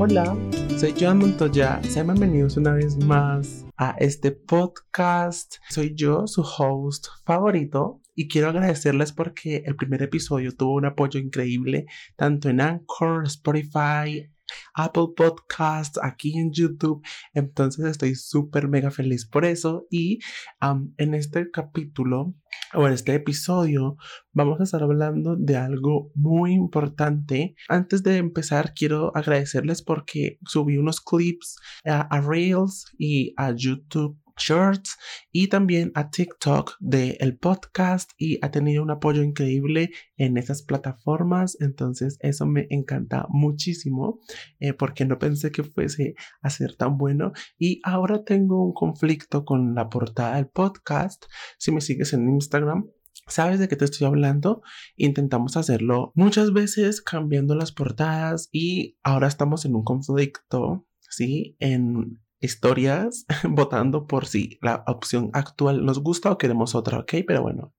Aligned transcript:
Hola, 0.00 0.36
soy 0.76 0.94
Joan 0.96 1.18
Montoya. 1.18 1.82
Sean 1.82 2.06
bienvenidos 2.06 2.56
una 2.56 2.72
vez 2.72 2.96
más 2.96 3.66
a 3.76 3.96
este 3.98 4.30
podcast. 4.30 5.56
Soy 5.70 5.92
yo, 5.96 6.28
su 6.28 6.42
host 6.42 7.08
favorito, 7.24 8.00
y 8.14 8.28
quiero 8.28 8.50
agradecerles 8.50 9.12
porque 9.12 9.64
el 9.66 9.74
primer 9.74 10.04
episodio 10.04 10.54
tuvo 10.54 10.74
un 10.74 10.84
apoyo 10.84 11.18
increíble 11.18 11.86
tanto 12.14 12.48
en 12.48 12.60
Anchor, 12.60 13.26
Spotify, 13.26 14.30
Apple 14.74 15.08
Podcasts, 15.16 15.98
aquí 16.02 16.38
en 16.38 16.52
YouTube. 16.52 17.02
Entonces 17.34 17.84
estoy 17.86 18.14
súper 18.14 18.68
mega 18.68 18.90
feliz 18.90 19.26
por 19.26 19.44
eso. 19.44 19.86
Y 19.90 20.18
en 20.96 21.14
este 21.14 21.50
capítulo 21.50 22.34
o 22.74 22.86
en 22.86 22.92
este 22.92 23.14
episodio 23.14 23.96
vamos 24.32 24.60
a 24.60 24.64
estar 24.64 24.82
hablando 24.82 25.36
de 25.36 25.56
algo 25.56 26.10
muy 26.14 26.52
importante. 26.52 27.54
Antes 27.68 28.02
de 28.02 28.16
empezar, 28.16 28.74
quiero 28.74 29.16
agradecerles 29.16 29.82
porque 29.82 30.38
subí 30.46 30.76
unos 30.76 31.00
clips 31.00 31.56
a 31.84 32.20
Rails 32.20 32.86
y 32.98 33.34
a 33.36 33.52
YouTube 33.52 34.18
Shorts 34.38 34.96
y 35.32 35.48
también 35.48 35.92
a 35.94 36.10
TikTok 36.10 36.76
del 36.80 37.16
el 37.20 37.36
podcast 37.36 38.12
y 38.16 38.38
ha 38.42 38.50
tenido 38.50 38.82
un 38.82 38.90
apoyo 38.90 39.22
increíble 39.22 39.90
en 40.16 40.36
esas 40.36 40.62
plataformas. 40.62 41.56
Entonces 41.60 42.18
eso 42.20 42.46
me 42.46 42.66
encanta 42.70 43.26
muchísimo 43.28 44.20
eh, 44.60 44.72
porque 44.72 45.04
no 45.04 45.18
pensé 45.18 45.50
que 45.50 45.64
fuese 45.64 46.14
a 46.40 46.50
ser 46.50 46.76
tan 46.76 46.96
bueno 46.98 47.32
y 47.58 47.80
ahora 47.84 48.24
tengo 48.24 48.64
un 48.64 48.72
conflicto 48.72 49.44
con 49.44 49.74
la 49.74 49.88
portada 49.88 50.36
del 50.36 50.48
podcast. 50.48 51.24
Si 51.58 51.72
me 51.72 51.80
sigues 51.80 52.12
en 52.12 52.28
Instagram, 52.28 52.88
¿Sabes 53.26 53.58
de 53.58 53.68
qué 53.68 53.76
te 53.76 53.84
estoy 53.84 54.06
hablando? 54.06 54.62
Intentamos 54.96 55.56
hacerlo 55.56 56.12
muchas 56.14 56.52
veces 56.52 57.02
cambiando 57.02 57.54
las 57.54 57.72
portadas 57.72 58.48
y 58.52 58.96
ahora 59.02 59.26
estamos 59.26 59.64
en 59.66 59.74
un 59.74 59.84
conflicto, 59.84 60.86
¿sí? 61.10 61.56
En 61.58 62.20
historias 62.40 63.26
votando 63.48 64.06
por 64.06 64.26
si 64.26 64.58
la 64.62 64.84
opción 64.86 65.30
actual 65.32 65.84
nos 65.84 66.00
gusta 66.00 66.30
o 66.30 66.38
queremos 66.38 66.74
otra, 66.74 67.00
¿ok? 67.00 67.14
Pero 67.26 67.42
bueno, 67.42 67.74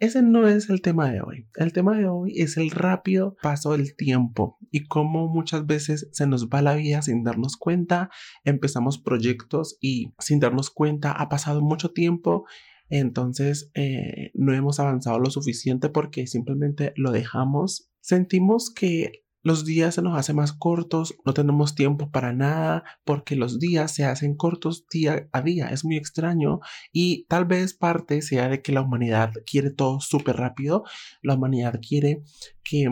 ese 0.00 0.22
no 0.22 0.48
es 0.48 0.70
el 0.70 0.80
tema 0.80 1.10
de 1.10 1.20
hoy. 1.20 1.46
El 1.56 1.74
tema 1.74 1.94
de 1.94 2.08
hoy 2.08 2.32
es 2.40 2.56
el 2.56 2.70
rápido 2.70 3.36
paso 3.42 3.72
del 3.72 3.94
tiempo 3.94 4.58
y 4.70 4.86
cómo 4.86 5.28
muchas 5.28 5.66
veces 5.66 6.08
se 6.12 6.26
nos 6.26 6.48
va 6.48 6.62
la 6.62 6.74
vida 6.74 7.02
sin 7.02 7.22
darnos 7.22 7.58
cuenta. 7.58 8.08
Empezamos 8.44 8.98
proyectos 8.98 9.76
y 9.78 10.14
sin 10.18 10.40
darnos 10.40 10.70
cuenta 10.70 11.12
ha 11.12 11.28
pasado 11.28 11.60
mucho 11.60 11.90
tiempo. 11.90 12.46
Entonces 12.88 13.70
eh, 13.74 14.30
no 14.32 14.54
hemos 14.54 14.80
avanzado 14.80 15.18
lo 15.18 15.30
suficiente 15.30 15.90
porque 15.90 16.26
simplemente 16.26 16.94
lo 16.96 17.12
dejamos. 17.12 17.90
Sentimos 18.00 18.72
que 18.74 19.26
los 19.42 19.64
días 19.64 19.94
se 19.94 20.02
nos 20.02 20.18
hacen 20.18 20.36
más 20.36 20.52
cortos, 20.52 21.16
no 21.24 21.32
tenemos 21.32 21.74
tiempo 21.74 22.10
para 22.10 22.32
nada 22.32 22.84
porque 23.04 23.36
los 23.36 23.58
días 23.58 23.94
se 23.94 24.04
hacen 24.04 24.36
cortos 24.36 24.86
día 24.92 25.28
a 25.32 25.42
día. 25.42 25.68
Es 25.68 25.84
muy 25.84 25.96
extraño 25.96 26.60
y 26.92 27.24
tal 27.24 27.44
vez 27.44 27.74
parte 27.74 28.22
sea 28.22 28.48
de 28.48 28.62
que 28.62 28.72
la 28.72 28.82
humanidad 28.82 29.32
quiere 29.46 29.70
todo 29.70 30.00
súper 30.00 30.36
rápido. 30.36 30.84
La 31.22 31.34
humanidad 31.34 31.80
quiere 31.80 32.22
que 32.62 32.88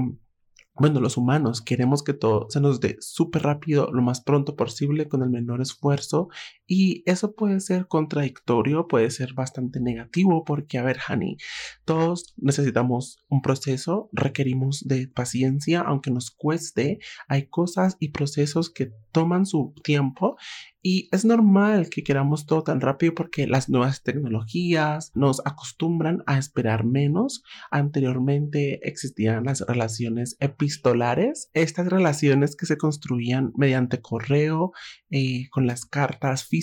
bueno, 0.81 1.01
los 1.01 1.17
humanos 1.17 1.61
queremos 1.61 2.05
que 2.05 2.15
todo 2.15 2.47
se 2.51 2.61
nos 2.61 2.79
dé 2.81 2.97
súper 3.01 3.43
rápido, 3.43 3.91
lo 3.93 4.01
más 4.01 4.21
pronto 4.21 4.55
posible, 4.55 5.09
con 5.09 5.23
el 5.23 5.31
menor 5.31 5.61
esfuerzo. 5.61 6.29
Y 6.71 7.03
eso 7.07 7.35
puede 7.35 7.61
ser 7.61 7.89
contradictorio, 7.89 8.87
puede 8.89 9.11
ser 9.11 9.33
bastante 9.33 9.81
negativo, 9.81 10.45
porque, 10.45 10.77
a 10.77 10.83
ver, 10.83 10.99
Hani, 11.09 11.39
todos 11.87 12.35
necesitamos 12.37 13.25
un 13.29 13.41
proceso, 13.41 14.11
requerimos 14.13 14.87
de 14.87 15.09
paciencia, 15.09 15.81
aunque 15.81 16.11
nos 16.11 16.31
cueste. 16.31 16.99
Hay 17.27 17.47
cosas 17.47 17.97
y 18.01 18.11
procesos 18.11 18.69
que 18.69 18.93
toman 19.13 19.47
su 19.47 19.73
tiempo 19.83 20.37
y 20.83 21.09
es 21.11 21.25
normal 21.25 21.89
que 21.89 22.05
queramos 22.05 22.47
todo 22.47 22.63
tan 22.63 22.81
rápido 22.81 23.15
porque 23.15 23.47
las 23.47 23.69
nuevas 23.69 24.03
tecnologías 24.03 25.11
nos 25.15 25.41
acostumbran 25.45 26.23
a 26.27 26.39
esperar 26.39 26.85
menos. 26.85 27.43
Anteriormente 27.71 28.87
existían 28.87 29.45
las 29.45 29.61
relaciones 29.63 30.37
epistolares, 30.39 31.51
estas 31.55 31.89
relaciones 31.89 32.55
que 32.57 32.67
se 32.67 32.77
construían 32.77 33.53
mediante 33.57 34.01
correo, 34.01 34.73
eh, 35.11 35.49
con 35.51 35.67
las 35.67 35.85
cartas 35.85 36.45
físicas 36.45 36.58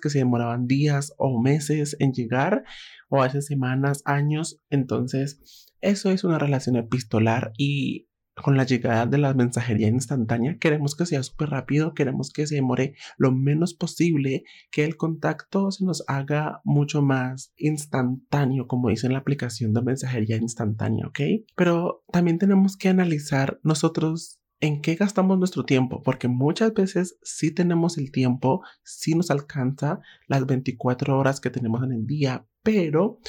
que 0.00 0.10
se 0.10 0.18
demoraban 0.18 0.66
días 0.66 1.12
o 1.18 1.40
meses 1.40 1.96
en 1.98 2.12
llegar, 2.12 2.64
o 3.08 3.22
hace 3.22 3.42
semanas, 3.42 4.02
años. 4.04 4.60
Entonces, 4.70 5.68
eso 5.80 6.10
es 6.10 6.24
una 6.24 6.38
relación 6.38 6.76
epistolar 6.76 7.52
y 7.56 8.08
con 8.42 8.56
la 8.56 8.64
llegada 8.64 9.06
de 9.06 9.18
la 9.18 9.34
mensajería 9.34 9.88
instantánea, 9.88 10.56
queremos 10.58 10.94
que 10.94 11.06
sea 11.06 11.22
súper 11.22 11.50
rápido, 11.50 11.94
queremos 11.94 12.30
que 12.30 12.46
se 12.46 12.54
demore 12.56 12.94
lo 13.18 13.32
menos 13.32 13.74
posible, 13.74 14.44
que 14.70 14.84
el 14.84 14.96
contacto 14.96 15.70
se 15.70 15.84
nos 15.84 16.04
haga 16.08 16.60
mucho 16.64 17.02
más 17.02 17.52
instantáneo, 17.56 18.66
como 18.66 18.88
dice 18.88 19.06
en 19.06 19.12
la 19.12 19.18
aplicación 19.18 19.72
de 19.72 19.82
mensajería 19.82 20.36
instantánea, 20.36 21.06
¿ok? 21.06 21.20
Pero 21.54 22.04
también 22.12 22.38
tenemos 22.38 22.76
que 22.76 22.88
analizar 22.88 23.60
nosotros 23.62 24.39
en 24.60 24.82
qué 24.82 24.94
gastamos 24.94 25.38
nuestro 25.38 25.64
tiempo, 25.64 26.02
porque 26.02 26.28
muchas 26.28 26.74
veces 26.74 27.18
sí 27.22 27.50
tenemos 27.52 27.98
el 27.98 28.12
tiempo, 28.12 28.62
sí 28.82 29.14
nos 29.14 29.30
alcanza 29.30 30.00
las 30.28 30.46
24 30.46 31.18
horas 31.18 31.40
que 31.40 31.50
tenemos 31.50 31.82
en 31.82 31.92
el 31.92 32.06
día, 32.06 32.46
pero 32.62 33.20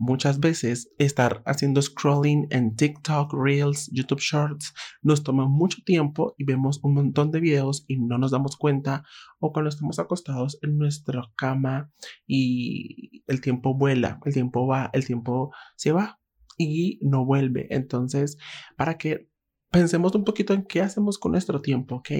Muchas 0.00 0.38
veces 0.38 0.92
estar 0.98 1.42
haciendo 1.44 1.82
scrolling 1.82 2.46
en 2.50 2.76
TikTok, 2.76 3.34
Reels, 3.34 3.90
YouTube 3.92 4.20
Shorts 4.20 4.72
nos 5.02 5.24
toma 5.24 5.48
mucho 5.48 5.78
tiempo 5.84 6.36
y 6.38 6.44
vemos 6.44 6.78
un 6.84 6.94
montón 6.94 7.32
de 7.32 7.40
videos 7.40 7.84
y 7.88 7.98
no 7.98 8.16
nos 8.16 8.30
damos 8.30 8.56
cuenta 8.56 9.02
o 9.40 9.52
cuando 9.52 9.70
estamos 9.70 9.98
acostados 9.98 10.56
en 10.62 10.78
nuestra 10.78 11.22
cama 11.36 11.90
y 12.28 13.24
el 13.26 13.40
tiempo 13.40 13.74
vuela, 13.74 14.20
el 14.24 14.32
tiempo 14.32 14.68
va, 14.68 14.88
el 14.92 15.04
tiempo 15.04 15.50
se 15.74 15.90
va 15.90 16.20
y 16.56 17.00
no 17.02 17.24
vuelve. 17.24 17.66
Entonces, 17.70 18.38
para 18.76 18.98
que 18.98 19.28
pensemos 19.70 20.14
un 20.14 20.24
poquito 20.24 20.54
en 20.54 20.64
qué 20.64 20.80
hacemos 20.80 21.18
con 21.18 21.32
nuestro 21.32 21.60
tiempo, 21.60 21.96
¿ok? 21.96 22.10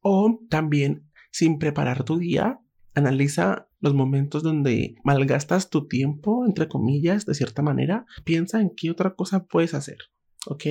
O 0.00 0.40
también 0.48 1.10
sin 1.30 1.58
preparar 1.58 2.04
tu 2.04 2.16
día, 2.16 2.60
analiza 2.94 3.68
los 3.80 3.94
momentos 3.94 4.42
donde 4.42 4.96
malgastas 5.04 5.68
tu 5.68 5.86
tiempo, 5.86 6.46
entre 6.46 6.66
comillas, 6.66 7.26
de 7.26 7.34
cierta 7.34 7.62
manera. 7.62 8.06
Piensa 8.24 8.60
en 8.60 8.70
qué 8.74 8.90
otra 8.90 9.14
cosa 9.14 9.44
puedes 9.44 9.74
hacer, 9.74 9.98
¿ok? 10.46 10.64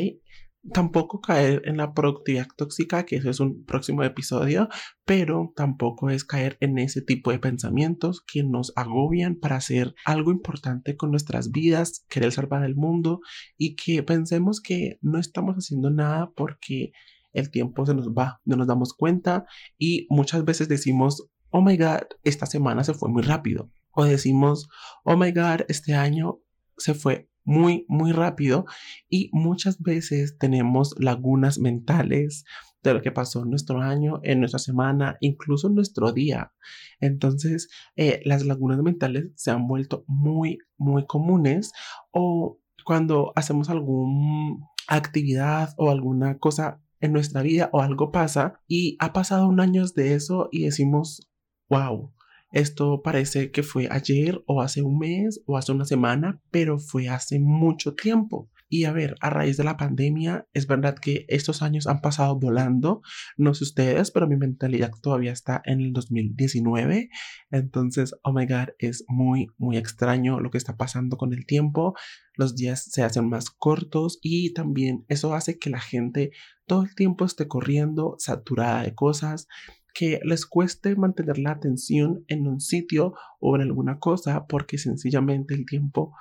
Tampoco 0.74 1.22
caer 1.22 1.62
en 1.66 1.78
la 1.78 1.94
productividad 1.94 2.48
tóxica, 2.58 3.06
que 3.06 3.18
eso 3.18 3.30
es 3.30 3.40
un 3.40 3.66
próximo 3.66 4.04
episodio, 4.04 4.68
pero 5.06 5.54
tampoco 5.56 6.10
es 6.10 6.26
caer 6.26 6.58
en 6.60 6.80
ese 6.80 7.02
tipo 7.02 7.32
de 7.32 7.40
pensamientos 7.40 8.24
que 8.26 8.44
nos 8.44 8.74
agobian 8.76 9.36
para 9.36 9.58
hacer 9.58 9.94
algo 10.06 10.32
importante 10.32 10.98
con 10.98 11.12
nuestras 11.12 11.52
vidas, 11.52 12.06
querer 12.10 12.32
salvar 12.32 12.64
el 12.64 12.76
mundo 12.76 13.20
y 13.58 13.76
que 13.76 14.02
pensemos 14.02 14.60
que 14.60 14.98
no 15.02 15.20
estamos 15.20 15.56
haciendo 15.56 15.92
nada 15.92 16.32
porque 16.36 16.92
el 17.34 17.52
tiempo 17.52 17.86
se 17.86 17.94
nos 17.94 18.10
va, 18.10 18.42
no 18.46 18.56
nos 18.56 18.66
damos 18.66 18.94
cuenta 18.94 19.46
y 19.78 20.08
muchas 20.10 20.46
veces 20.46 20.68
decimos, 20.68 21.30
oh 21.52 21.62
my 21.62 21.78
god, 21.78 22.08
esta 22.24 22.46
semana 22.46 22.84
se 22.84 22.94
fue 22.94 23.10
muy 23.10 23.22
rápido. 23.22 23.72
O 23.92 24.04
decimos, 24.04 24.68
oh 25.04 25.16
my 25.16 25.32
god, 25.32 25.62
este 25.68 25.94
año 25.94 26.40
se 26.78 26.94
fue 26.94 27.30
muy, 27.46 27.86
muy 27.88 28.12
rápido. 28.12 28.66
Y 29.10 29.30
muchas 29.32 29.82
veces 29.82 30.38
tenemos 30.38 30.96
lagunas 31.00 31.60
mentales 31.60 32.44
de 32.84 32.94
lo 32.94 33.02
que 33.02 33.12
pasó 33.12 33.44
en 33.44 33.50
nuestro 33.50 33.82
año, 33.82 34.20
en 34.24 34.40
nuestra 34.40 34.60
semana, 34.60 35.18
incluso 35.22 35.68
en 35.68 35.76
nuestro 35.76 36.12
día. 36.12 36.54
Entonces, 37.00 37.70
eh, 37.96 38.22
las 38.26 38.46
lagunas 38.46 38.82
mentales 38.82 39.32
se 39.36 39.52
han 39.52 39.68
vuelto 39.68 40.04
muy, 40.08 40.60
muy 40.78 41.06
comunes 41.06 41.72
o 42.12 42.60
cuando 42.86 43.34
hacemos 43.36 43.70
alguna 43.70 44.58
actividad 44.88 45.74
o 45.78 45.90
alguna 45.90 46.38
cosa 46.38 46.82
en 47.00 47.14
nuestra 47.14 47.42
vida 47.42 47.70
o 47.74 47.82
algo 47.82 48.12
pasa 48.12 48.62
y 48.68 48.96
ha 49.00 49.14
pasado 49.14 49.48
un 49.48 49.60
año 49.60 49.84
de 49.96 50.14
eso 50.14 50.50
y 50.52 50.64
decimos, 50.66 51.32
wow, 51.70 52.14
esto 52.52 53.02
parece 53.04 53.52
que 53.52 53.64
fue 53.64 53.88
ayer 53.92 54.44
o 54.48 54.62
hace 54.62 54.82
un 54.82 54.98
mes 55.00 55.42
o 55.46 55.58
hace 55.58 55.72
una 55.72 55.86
semana, 55.86 56.42
pero 56.52 56.80
fue 56.80 57.10
hace 57.10 57.40
mucho 57.40 57.96
tiempo. 57.96 58.50
Y 58.68 58.86
a 58.86 58.92
ver, 58.92 59.16
a 59.22 59.30
raíz 59.30 59.58
de 59.58 59.64
la 59.64 59.78
pandemia, 59.78 60.48
es 60.54 60.66
verdad 60.66 60.96
que 60.96 61.26
estos 61.30 61.62
años 61.62 61.86
han 61.86 62.02
pasado 62.02 62.40
volando, 62.40 63.02
no 63.38 63.54
sé 63.54 63.64
ustedes, 63.64 64.10
pero 64.10 64.28
mi 64.28 64.38
mentalidad 64.38 64.92
todavía 65.02 65.32
está 65.32 65.62
en 65.66 65.82
el 65.82 65.94
2019. 65.94 67.10
Entonces, 67.52 68.16
oh 68.24 68.34
my 68.34 68.46
god, 68.48 68.70
es 68.80 69.06
muy, 69.08 69.48
muy 69.58 69.78
extraño 69.78 70.40
lo 70.40 70.50
que 70.50 70.58
está 70.58 70.78
pasando 70.78 71.16
con 71.16 71.34
el 71.34 71.46
tiempo. 71.46 71.94
Los 72.34 72.56
días 72.56 72.84
se 72.86 73.04
hacen 73.04 73.30
más 73.30 73.50
cortos 73.50 74.20
y 74.22 74.54
también 74.54 75.06
eso 75.10 75.36
hace 75.36 75.60
que 75.60 75.70
la 75.70 75.80
gente 75.80 76.32
todo 76.66 76.84
el 76.84 76.96
tiempo 76.96 77.26
esté 77.26 77.48
corriendo, 77.48 78.16
saturada 78.18 78.84
de 78.84 78.96
cosas 78.96 79.48
que 79.96 80.20
les 80.24 80.46
cueste 80.46 80.96
mantener 80.96 81.40
la 81.40 81.52
atención 81.52 82.26
en 82.28 82.46
un 82.48 82.60
sitio 82.60 83.14
o 83.40 83.56
en 83.56 83.62
alguna 83.64 83.98
cosa 83.98 84.46
porque 84.46 84.78
sencillamente 84.78 85.56
el 85.56 85.66
tiempo 85.66 86.14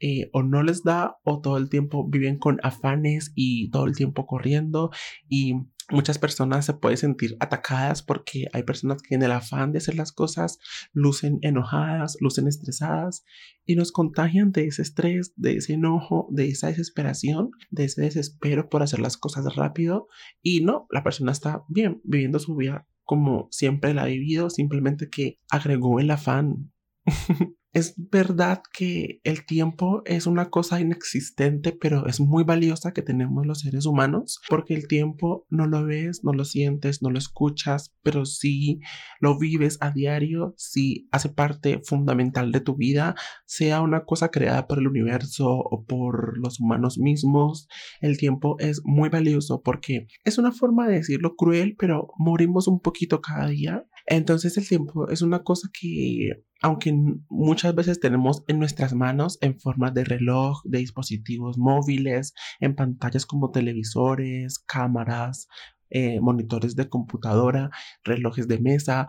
eh, 0.00 0.30
o 0.32 0.42
no 0.42 0.62
les 0.62 0.82
da 0.82 1.18
o 1.24 1.40
todo 1.40 1.56
el 1.56 1.68
tiempo 1.68 2.08
viven 2.08 2.38
con 2.38 2.58
afanes 2.62 3.32
y 3.34 3.70
todo 3.70 3.84
el 3.86 3.94
tiempo 3.94 4.26
corriendo 4.26 4.90
y 5.28 5.54
muchas 5.90 6.18
personas 6.18 6.66
se 6.66 6.74
pueden 6.74 6.96
sentir 6.96 7.36
atacadas 7.38 8.02
porque 8.02 8.46
hay 8.52 8.62
personas 8.62 9.02
que 9.02 9.14
en 9.14 9.22
el 9.22 9.30
afán 9.30 9.72
de 9.72 9.78
hacer 9.78 9.94
las 9.94 10.10
cosas 10.10 10.58
lucen 10.92 11.38
enojadas, 11.42 12.16
lucen 12.20 12.48
estresadas 12.48 13.24
y 13.64 13.76
nos 13.76 13.92
contagian 13.92 14.52
de 14.52 14.66
ese 14.66 14.82
estrés, 14.82 15.34
de 15.36 15.56
ese 15.56 15.74
enojo, 15.74 16.28
de 16.30 16.48
esa 16.48 16.68
desesperación, 16.68 17.50
de 17.70 17.84
ese 17.84 18.02
desespero 18.02 18.68
por 18.68 18.82
hacer 18.82 19.00
las 19.00 19.16
cosas 19.16 19.54
rápido 19.54 20.08
y 20.42 20.62
no, 20.62 20.86
la 20.90 21.04
persona 21.04 21.30
está 21.30 21.62
bien 21.68 22.00
viviendo 22.04 22.38
su 22.38 22.56
vida 22.56 22.88
como 23.10 23.48
siempre 23.50 23.92
la 23.92 24.02
ha 24.02 24.06
vivido, 24.06 24.50
simplemente 24.50 25.10
que 25.10 25.40
agregó 25.50 25.98
el 25.98 26.12
afán 26.12 26.70
Es 27.72 27.94
verdad 27.96 28.62
que 28.72 29.20
el 29.22 29.46
tiempo 29.46 30.02
es 30.04 30.26
una 30.26 30.50
cosa 30.50 30.80
inexistente, 30.80 31.70
pero 31.70 32.08
es 32.08 32.18
muy 32.18 32.42
valiosa 32.42 32.92
que 32.92 33.02
tenemos 33.02 33.46
los 33.46 33.60
seres 33.60 33.86
humanos, 33.86 34.40
porque 34.48 34.74
el 34.74 34.88
tiempo 34.88 35.46
no 35.50 35.68
lo 35.68 35.84
ves, 35.84 36.24
no 36.24 36.32
lo 36.32 36.44
sientes, 36.44 37.00
no 37.00 37.10
lo 37.10 37.18
escuchas, 37.18 37.94
pero 38.02 38.26
sí 38.26 38.80
lo 39.20 39.38
vives 39.38 39.78
a 39.80 39.92
diario, 39.92 40.52
sí 40.56 41.08
hace 41.12 41.28
parte 41.28 41.80
fundamental 41.84 42.50
de 42.50 42.60
tu 42.60 42.74
vida, 42.74 43.14
sea 43.46 43.82
una 43.82 44.04
cosa 44.04 44.32
creada 44.32 44.66
por 44.66 44.78
el 44.80 44.88
universo 44.88 45.48
o 45.48 45.84
por 45.84 46.38
los 46.38 46.58
humanos 46.58 46.98
mismos. 46.98 47.68
El 48.00 48.18
tiempo 48.18 48.56
es 48.58 48.82
muy 48.84 49.10
valioso 49.10 49.62
porque 49.62 50.08
es 50.24 50.38
una 50.38 50.50
forma 50.50 50.88
de 50.88 50.94
decirlo 50.94 51.36
cruel, 51.36 51.76
pero 51.78 52.08
morimos 52.18 52.66
un 52.66 52.80
poquito 52.80 53.20
cada 53.20 53.46
día. 53.46 53.86
Entonces 54.06 54.56
el 54.56 54.66
tiempo 54.66 55.08
es 55.08 55.22
una 55.22 55.44
cosa 55.44 55.68
que 55.72 56.42
aunque 56.62 56.92
muchas 57.28 57.74
veces 57.74 58.00
tenemos 58.00 58.44
en 58.48 58.58
nuestras 58.58 58.94
manos 58.94 59.38
en 59.40 59.58
forma 59.58 59.90
de 59.90 60.04
reloj, 60.04 60.62
de 60.64 60.78
dispositivos 60.78 61.58
móviles, 61.58 62.34
en 62.60 62.74
pantallas 62.74 63.26
como 63.26 63.50
televisores, 63.50 64.58
cámaras, 64.58 65.48
eh, 65.88 66.20
monitores 66.20 66.76
de 66.76 66.88
computadora, 66.88 67.70
relojes 68.04 68.46
de 68.46 68.60
mesa, 68.60 69.08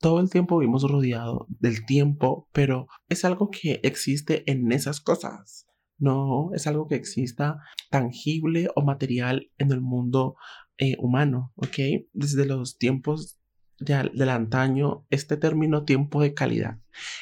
todo 0.00 0.20
el 0.20 0.30
tiempo 0.30 0.58
vivimos 0.58 0.88
rodeado 0.88 1.46
del 1.48 1.84
tiempo, 1.84 2.48
pero 2.52 2.86
es 3.08 3.24
algo 3.24 3.50
que 3.50 3.80
existe 3.82 4.48
en 4.50 4.70
esas 4.70 5.00
cosas. 5.00 5.66
No 5.98 6.50
es 6.54 6.68
algo 6.68 6.86
que 6.86 6.94
exista 6.94 7.58
tangible 7.90 8.68
o 8.76 8.82
material 8.82 9.50
en 9.58 9.72
el 9.72 9.80
mundo 9.80 10.36
eh, 10.76 10.96
humano, 11.00 11.52
¿ok? 11.56 12.06
Desde 12.12 12.46
los 12.46 12.78
tiempos 12.78 13.37
del 13.78 14.28
antaño 14.28 15.06
este 15.10 15.36
término 15.36 15.84
tiempo 15.84 16.20
de 16.20 16.34
calidad. 16.34 16.78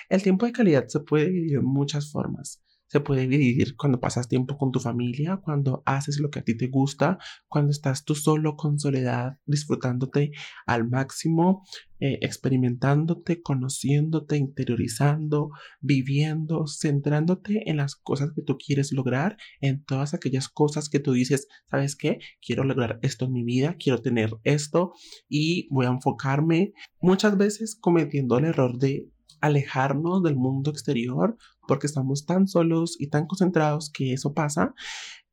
El 0.09 0.23
tiempo 0.23 0.47
de 0.47 0.53
calidad 0.53 0.89
se 0.89 1.01
puede 1.01 1.27
dividir 1.27 1.59
en 1.59 1.65
muchas 1.65 2.11
formas. 2.11 2.63
Se 2.89 3.01
puede 3.01 3.27
dividir 3.27 3.77
cuando 3.77 3.99
pasas 3.99 4.29
tiempo 4.29 4.57
con 4.57 4.71
tu 4.71 4.79
familia, 4.79 5.41
cuando 5.43 5.83
haces 5.87 6.21
lo 6.21 6.31
que 6.31 6.39
a 6.39 6.45
ti 6.45 6.57
te 6.57 6.69
gusta, 6.69 7.19
cuando 7.49 7.73
estás 7.73 8.05
tú 8.05 8.15
solo 8.15 8.57
con 8.57 8.79
soledad, 8.79 9.39
disfrutándote 9.45 10.31
al 10.67 10.89
máximo, 10.89 11.65
eh, 11.99 12.19
experimentándote, 12.21 13.43
conociéndote, 13.43 14.37
interiorizando, 14.37 15.51
viviendo, 15.81 16.67
centrándote 16.67 17.71
en 17.71 17.79
las 17.79 17.97
cosas 17.97 18.33
que 18.35 18.43
tú 18.43 18.59
quieres 18.59 18.93
lograr, 18.93 19.37
en 19.61 19.83
todas 19.83 20.15
aquellas 20.15 20.49
cosas 20.49 20.89
que 20.89 21.01
tú 21.01 21.13
dices, 21.13 21.49
¿sabes 21.71 21.97
qué? 21.97 22.19
Quiero 22.41 22.65
lograr 22.65 22.99
esto 23.03 23.25
en 23.25 23.33
mi 23.33 23.45
vida, 23.45 23.77
quiero 23.79 24.03
tener 24.03 24.31
esto 24.45 24.93
y 25.29 25.69
voy 25.71 25.87
a 25.87 25.91
enfocarme 25.91 26.73
muchas 27.01 27.37
veces 27.37 27.79
cometiendo 27.81 28.39
el 28.39 28.45
error 28.45 28.79
de 28.79 29.11
alejarnos 29.47 30.23
del 30.23 30.37
mundo 30.37 30.71
exterior 30.71 31.37
porque 31.67 31.87
estamos 31.87 32.27
tan 32.27 32.47
solos 32.49 32.97
y 32.99 33.09
tan 33.09 33.27
concentrados 33.27 33.91
que 33.91 34.13
eso 34.13 34.35
pasa. 34.35 34.75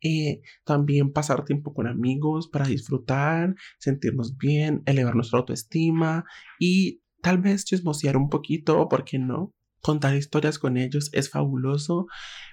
Eh, 0.01 0.41
también 0.65 1.13
pasar 1.13 1.45
tiempo 1.45 1.73
con 1.73 1.87
amigos 1.87 2.49
para 2.49 2.67
disfrutar, 2.67 3.55
sentirnos 3.79 4.37
bien, 4.37 4.83
elevar 4.85 5.15
nuestra 5.15 5.39
autoestima 5.39 6.25
y 6.59 7.01
tal 7.21 7.37
vez 7.37 7.63
chismosear 7.63 8.17
un 8.17 8.29
poquito, 8.29 8.89
¿por 8.89 9.05
qué 9.05 9.17
no? 9.17 9.53
Contar 9.81 10.15
historias 10.15 10.59
con 10.59 10.77
ellos 10.77 11.09
es 11.13 11.29
fabuloso, 11.29 12.07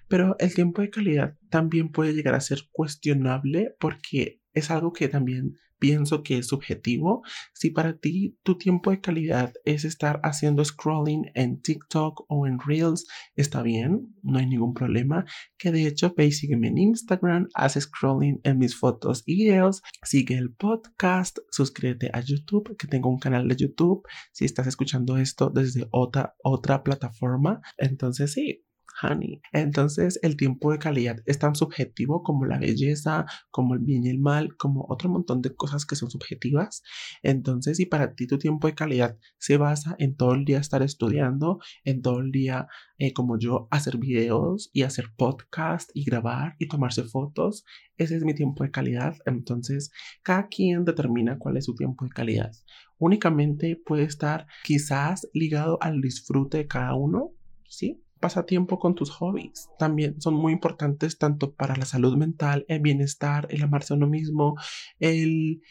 pero 0.08 0.36
el 0.38 0.54
tiempo 0.54 0.80
de 0.80 0.90
calidad 0.90 1.36
también 1.48 1.90
puede 1.90 2.12
llegar 2.12 2.34
a 2.34 2.40
ser 2.40 2.60
cuestionable 2.70 3.74
porque 3.80 4.40
es 4.52 4.70
algo 4.70 4.92
que 4.92 5.08
también 5.08 5.58
pienso 5.80 6.22
que 6.22 6.38
es 6.38 6.46
subjetivo. 6.46 7.22
Si 7.52 7.70
para 7.70 7.98
ti 7.98 8.38
tu 8.44 8.56
tiempo 8.56 8.92
de 8.92 9.00
calidad 9.00 9.52
es 9.64 9.84
estar 9.84 10.20
haciendo 10.22 10.64
scrolling 10.64 11.32
en 11.34 11.60
TikTok 11.60 12.26
o 12.28 12.46
en 12.46 12.60
Reels, 12.60 13.06
está 13.34 13.62
bien, 13.62 14.14
no 14.22 14.38
hay 14.38 14.46
ningún 14.46 14.74
problema. 14.74 15.24
Que 15.58 15.72
de 15.72 15.88
hecho, 15.88 16.14
sígueme 16.30 16.68
en 16.68 16.78
Instagram, 16.78 17.48
haz 17.54 17.74
scrolling 17.80 18.40
en 18.44 18.58
mis 18.58 18.76
fotos 18.76 19.24
y 19.26 19.36
videos, 19.36 19.82
sigue 20.04 20.36
el 20.36 20.52
podcast, 20.52 21.38
suscríbete 21.50 22.10
a 22.12 22.20
YouTube, 22.20 22.76
que 22.76 22.86
tengo 22.86 23.08
un 23.08 23.18
canal 23.18 23.48
de 23.48 23.56
YouTube. 23.56 24.02
Si 24.32 24.44
estás 24.44 24.66
escuchando 24.66 25.16
esto 25.16 25.50
desde 25.50 25.88
otra, 25.90 26.34
otra 26.44 26.82
plataforma, 26.82 27.62
entonces 27.78 28.32
sí, 28.32 28.64
honey. 29.02 29.40
Entonces 29.52 30.18
el 30.22 30.36
tiempo 30.36 30.72
de 30.72 30.78
calidad 30.78 31.16
es 31.26 31.38
tan 31.38 31.54
subjetivo 31.54 32.22
como 32.22 32.44
la 32.44 32.58
belleza, 32.58 33.26
como 33.50 33.74
el 33.74 33.80
bien 33.80 34.04
y 34.04 34.10
el 34.10 34.18
mal, 34.18 34.56
como 34.56 34.86
otro 34.88 35.08
montón 35.08 35.42
de 35.42 35.54
cosas 35.54 35.86
que 35.86 35.96
son 35.96 36.10
subjetivas. 36.10 36.82
Entonces 37.22 37.76
si 37.76 37.86
para 37.86 38.14
ti 38.14 38.26
tu 38.26 38.38
tiempo 38.38 38.66
de 38.66 38.74
calidad 38.74 39.18
se 39.38 39.56
basa 39.56 39.96
en 39.98 40.16
todo 40.16 40.34
el 40.34 40.44
día 40.44 40.58
estar 40.58 40.82
estudiando, 40.82 41.58
en 41.84 42.02
todo 42.02 42.20
el 42.20 42.30
día 42.30 42.68
eh, 42.98 43.12
como 43.12 43.38
yo 43.38 43.68
hacer 43.70 43.98
videos 43.98 44.70
y 44.72 44.82
hacer 44.82 45.06
podcast 45.16 45.90
y 45.94 46.04
grabar 46.04 46.56
y 46.58 46.68
tomarse 46.68 47.04
fotos, 47.04 47.64
ese 47.96 48.16
es 48.16 48.24
mi 48.24 48.34
tiempo 48.34 48.64
de 48.64 48.70
calidad. 48.70 49.16
Entonces 49.26 49.90
cada 50.22 50.48
quien 50.48 50.84
determina 50.84 51.38
cuál 51.38 51.56
es 51.56 51.64
su 51.64 51.74
tiempo 51.74 52.04
de 52.04 52.10
calidad. 52.10 52.52
Únicamente 52.98 53.80
puede 53.84 54.02
estar 54.02 54.46
quizás 54.62 55.26
ligado 55.32 55.78
al 55.80 56.02
disfrute 56.02 56.58
de 56.58 56.66
cada 56.66 56.94
uno, 56.94 57.30
¿sí? 57.66 58.02
Pasa 58.20 58.44
tiempo 58.44 58.78
con 58.78 58.94
tus 58.94 59.10
hobbies. 59.10 59.68
También 59.78 60.20
son 60.20 60.34
muy 60.34 60.52
importantes 60.52 61.18
tanto 61.18 61.54
para 61.54 61.74
la 61.74 61.86
salud 61.86 62.16
mental, 62.16 62.66
el 62.68 62.80
bienestar, 62.80 63.46
el 63.50 63.62
amarse 63.62 63.94
a 63.94 63.96
uno 63.96 64.06
mismo, 64.06 64.56
el 64.98 65.62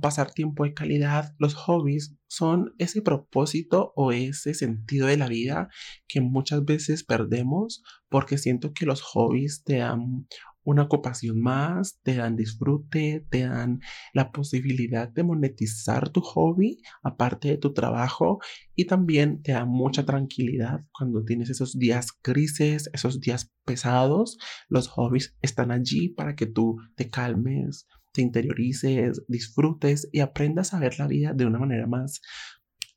pasar 0.00 0.32
tiempo 0.32 0.64
de 0.64 0.74
calidad. 0.74 1.34
Los 1.38 1.54
hobbies 1.54 2.16
son 2.28 2.74
ese 2.78 3.02
propósito 3.02 3.92
o 3.96 4.12
ese 4.12 4.54
sentido 4.54 5.06
de 5.06 5.16
la 5.16 5.28
vida 5.28 5.68
que 6.06 6.20
muchas 6.20 6.64
veces 6.64 7.04
perdemos 7.04 7.82
porque 8.08 8.38
siento 8.38 8.72
que 8.72 8.86
los 8.86 9.00
hobbies 9.02 9.62
te 9.64 9.78
dan 9.78 10.26
una 10.64 10.82
ocupación 10.82 11.40
más, 11.40 12.00
te 12.02 12.16
dan 12.16 12.36
disfrute, 12.36 13.26
te 13.30 13.46
dan 13.46 13.80
la 14.12 14.30
posibilidad 14.32 15.08
de 15.08 15.22
monetizar 15.22 16.10
tu 16.10 16.20
hobby 16.20 16.82
aparte 17.02 17.48
de 17.48 17.58
tu 17.58 17.72
trabajo 17.72 18.38
y 18.74 18.86
también 18.86 19.42
te 19.42 19.52
dan 19.52 19.68
mucha 19.68 20.04
tranquilidad 20.04 20.84
cuando 20.92 21.24
tienes 21.24 21.50
esos 21.50 21.78
días 21.78 22.08
grises, 22.22 22.90
esos 22.92 23.20
días 23.20 23.52
pesados. 23.64 24.38
Los 24.68 24.88
hobbies 24.88 25.36
están 25.42 25.70
allí 25.70 26.08
para 26.08 26.34
que 26.34 26.46
tú 26.46 26.76
te 26.96 27.08
calmes, 27.08 27.86
te 28.12 28.22
interiorices, 28.22 29.22
disfrutes 29.28 30.08
y 30.12 30.20
aprendas 30.20 30.74
a 30.74 30.80
ver 30.80 30.98
la 30.98 31.06
vida 31.06 31.32
de 31.32 31.46
una 31.46 31.58
manera 31.58 31.86
más 31.86 32.20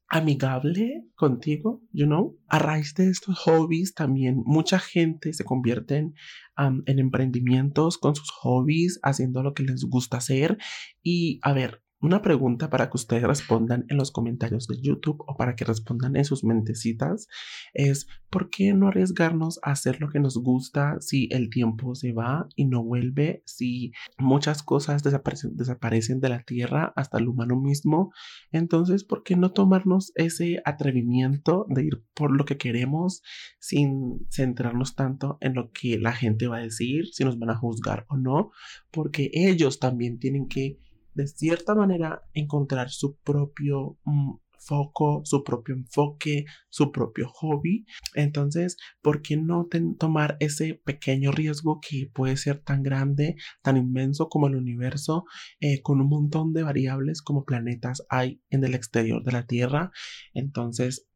amigable 0.08 1.06
contigo, 1.16 1.82
you 1.92 2.06
know. 2.06 2.38
A 2.48 2.60
raíz 2.60 2.94
de 2.96 3.10
estos 3.10 3.38
hobbies 3.40 3.94
también 3.94 4.44
mucha 4.46 4.80
gente 4.80 5.34
se 5.34 5.44
convierte 5.44 5.98
en, 5.98 6.14
en 6.58 7.00
emprendimientos 7.00 7.98
con 7.98 8.16
sus 8.16 8.30
hobbies, 8.32 9.00
haciendo 9.04 9.44
lo 9.44 9.54
que 9.54 9.64
les 9.64 9.86
gusta 9.86 10.18
hacer. 10.18 10.58
Y 11.02 11.40
a 11.42 11.54
ver, 11.54 11.82
una 12.04 12.22
pregunta 12.22 12.70
para 12.70 12.90
que 12.90 12.98
ustedes 12.98 13.24
respondan 13.24 13.86
en 13.88 13.96
los 13.96 14.12
comentarios 14.12 14.68
de 14.68 14.80
YouTube 14.82 15.24
o 15.26 15.38
para 15.38 15.56
que 15.56 15.64
respondan 15.64 16.18
en 16.18 16.26
sus 16.26 16.44
mentecitas 16.44 17.30
es 17.74 18.08
¿por 18.30 18.50
qué 18.50 18.74
no 18.74 18.90
arriesgarnos 18.90 19.60
a 19.64 19.72
hacer 19.72 20.02
lo 20.02 20.10
que 20.10 20.20
nos 20.20 20.38
gusta 20.38 20.98
si 21.00 21.30
el 21.32 21.50
tiempo 21.50 21.96
se 21.96 22.12
va 22.12 22.50
y 22.58 22.66
no 22.66 22.84
vuelve? 22.84 23.42
Si 23.46 23.94
muchas 24.18 24.64
cosas 24.64 25.02
desaparecen, 25.02 25.56
desaparecen 25.56 26.20
de 26.20 26.28
la 26.28 26.44
tierra 26.44 26.92
hasta 26.98 27.20
el 27.20 27.30
humano 27.30 27.58
mismo. 27.58 28.12
Entonces, 28.52 29.06
¿por 29.06 29.24
qué 29.24 29.38
no 29.38 29.54
tomarnos 29.54 30.12
ese 30.16 30.62
atrevimiento 30.66 31.66
de 31.70 31.86
ir 31.86 32.04
por 32.14 32.36
lo 32.36 32.44
que 32.44 32.58
queremos 32.58 33.22
sin 33.60 34.28
centrarnos 34.30 34.96
tanto 34.96 35.38
en 35.40 35.54
lo 35.54 35.72
que 35.72 35.98
la 35.98 36.12
gente 36.12 36.48
va 36.48 36.58
a 36.58 36.64
decir, 36.64 37.08
si 37.14 37.24
nos 37.24 37.40
van 37.40 37.52
a 37.52 37.56
juzgar 37.56 38.06
o 38.10 38.18
no? 38.18 38.52
Porque 38.92 39.32
ellos 39.34 39.80
también 39.80 40.20
tienen 40.20 40.50
que 40.50 40.80
de 41.14 41.28
cierta 41.28 41.76
manera 41.76 42.24
encontrar 42.34 42.90
su 42.90 43.18
propio 43.18 43.98
mm, 44.06 44.34
foco, 44.66 45.22
su 45.26 45.44
propio 45.44 45.76
enfoque, 45.76 46.46
su 46.70 46.92
propio 46.92 47.28
hobby. 47.30 47.86
Entonces, 48.16 48.78
¿por 49.02 49.22
qué 49.22 49.38
no 49.38 49.68
tomar 50.00 50.38
ese 50.40 50.82
pequeño 50.86 51.32
riesgo 51.32 51.80
que 51.82 52.10
puede 52.14 52.38
ser 52.38 52.60
tan 52.60 52.84
grande, 52.84 53.36
tan 53.62 53.78
inmenso 53.78 54.30
como 54.30 54.48
el 54.48 54.56
universo, 54.56 55.26
eh, 55.60 55.82
con 55.82 56.02
un 56.02 56.10
montón 56.10 56.54
de 56.54 56.64
variables 56.64 57.22
como 57.22 57.46
planetas 57.46 58.06
hay 58.10 58.42
en 58.50 58.64
el 58.64 58.74
exterior 58.76 59.24
de 59.24 59.32
la 59.32 59.46
Tierra? 59.46 59.92
Entonces, 60.34 61.08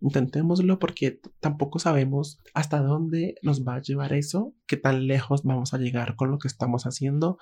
intentémoslo 0.00 0.78
porque 0.78 1.20
tampoco 1.40 1.78
sabemos 1.78 2.40
hasta 2.54 2.80
dónde 2.80 3.36
nos 3.42 3.64
va 3.64 3.76
a 3.76 3.80
llevar 3.80 4.12
eso, 4.12 4.54
qué 4.66 4.76
tan 4.76 5.06
lejos 5.06 5.42
vamos 5.42 5.74
a 5.74 5.78
llegar 5.78 6.16
con 6.16 6.30
lo 6.30 6.38
que 6.38 6.48
estamos 6.48 6.84
haciendo. 6.84 7.38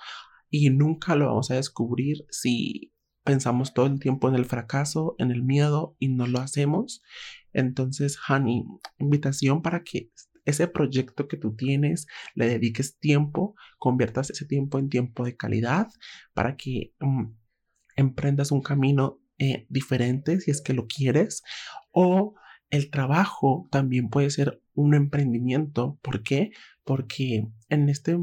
Y 0.51 0.69
nunca 0.69 1.15
lo 1.15 1.27
vamos 1.27 1.49
a 1.49 1.55
descubrir 1.55 2.25
si 2.29 2.93
pensamos 3.23 3.73
todo 3.73 3.87
el 3.87 3.99
tiempo 3.99 4.27
en 4.29 4.35
el 4.35 4.45
fracaso, 4.45 5.15
en 5.17 5.31
el 5.31 5.43
miedo 5.43 5.95
y 5.97 6.09
no 6.09 6.27
lo 6.27 6.39
hacemos. 6.39 7.01
Entonces, 7.53 8.17
Honey, 8.27 8.65
invitación 8.99 9.61
para 9.61 9.83
que 9.83 10.11
ese 10.45 10.67
proyecto 10.67 11.27
que 11.27 11.37
tú 11.37 11.55
tienes, 11.55 12.07
le 12.35 12.47
dediques 12.47 12.97
tiempo, 12.99 13.55
conviertas 13.77 14.29
ese 14.29 14.45
tiempo 14.45 14.77
en 14.79 14.89
tiempo 14.89 15.23
de 15.23 15.37
calidad 15.37 15.87
para 16.33 16.57
que 16.57 16.93
mm, 16.99 17.25
emprendas 17.95 18.51
un 18.51 18.61
camino 18.61 19.19
eh, 19.37 19.65
diferente 19.69 20.39
si 20.39 20.51
es 20.51 20.61
que 20.61 20.73
lo 20.73 20.87
quieres 20.87 21.43
o 21.91 22.35
el 22.69 22.89
trabajo 22.89 23.67
también 23.71 24.09
puede 24.09 24.29
ser 24.29 24.61
un 24.73 24.93
emprendimiento. 24.95 25.99
¿Por 26.01 26.23
qué? 26.23 26.51
Porque 26.83 27.47
en 27.69 27.89
este 27.89 28.17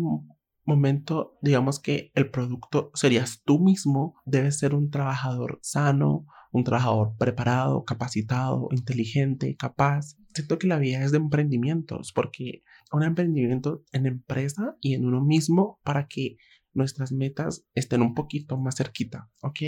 momento, 0.68 1.36
digamos 1.42 1.80
que 1.80 2.12
el 2.14 2.30
producto 2.30 2.90
serías 2.94 3.42
tú 3.44 3.58
mismo, 3.58 4.14
debes 4.24 4.58
ser 4.58 4.74
un 4.74 4.90
trabajador 4.90 5.58
sano, 5.62 6.26
un 6.52 6.64
trabajador 6.64 7.16
preparado, 7.18 7.84
capacitado, 7.84 8.68
inteligente, 8.70 9.56
capaz. 9.56 10.16
Siento 10.34 10.58
que 10.58 10.68
la 10.68 10.78
vida 10.78 11.02
es 11.02 11.10
de 11.10 11.18
emprendimientos, 11.18 12.12
porque 12.12 12.62
un 12.92 13.02
emprendimiento 13.02 13.82
en 13.92 14.06
empresa 14.06 14.76
y 14.80 14.94
en 14.94 15.04
uno 15.04 15.24
mismo 15.24 15.80
para 15.82 16.06
que 16.06 16.36
nuestras 16.72 17.12
metas 17.12 17.66
estén 17.74 18.02
un 18.02 18.14
poquito 18.14 18.56
más 18.56 18.76
cerquita, 18.76 19.30
¿ok? 19.42 19.60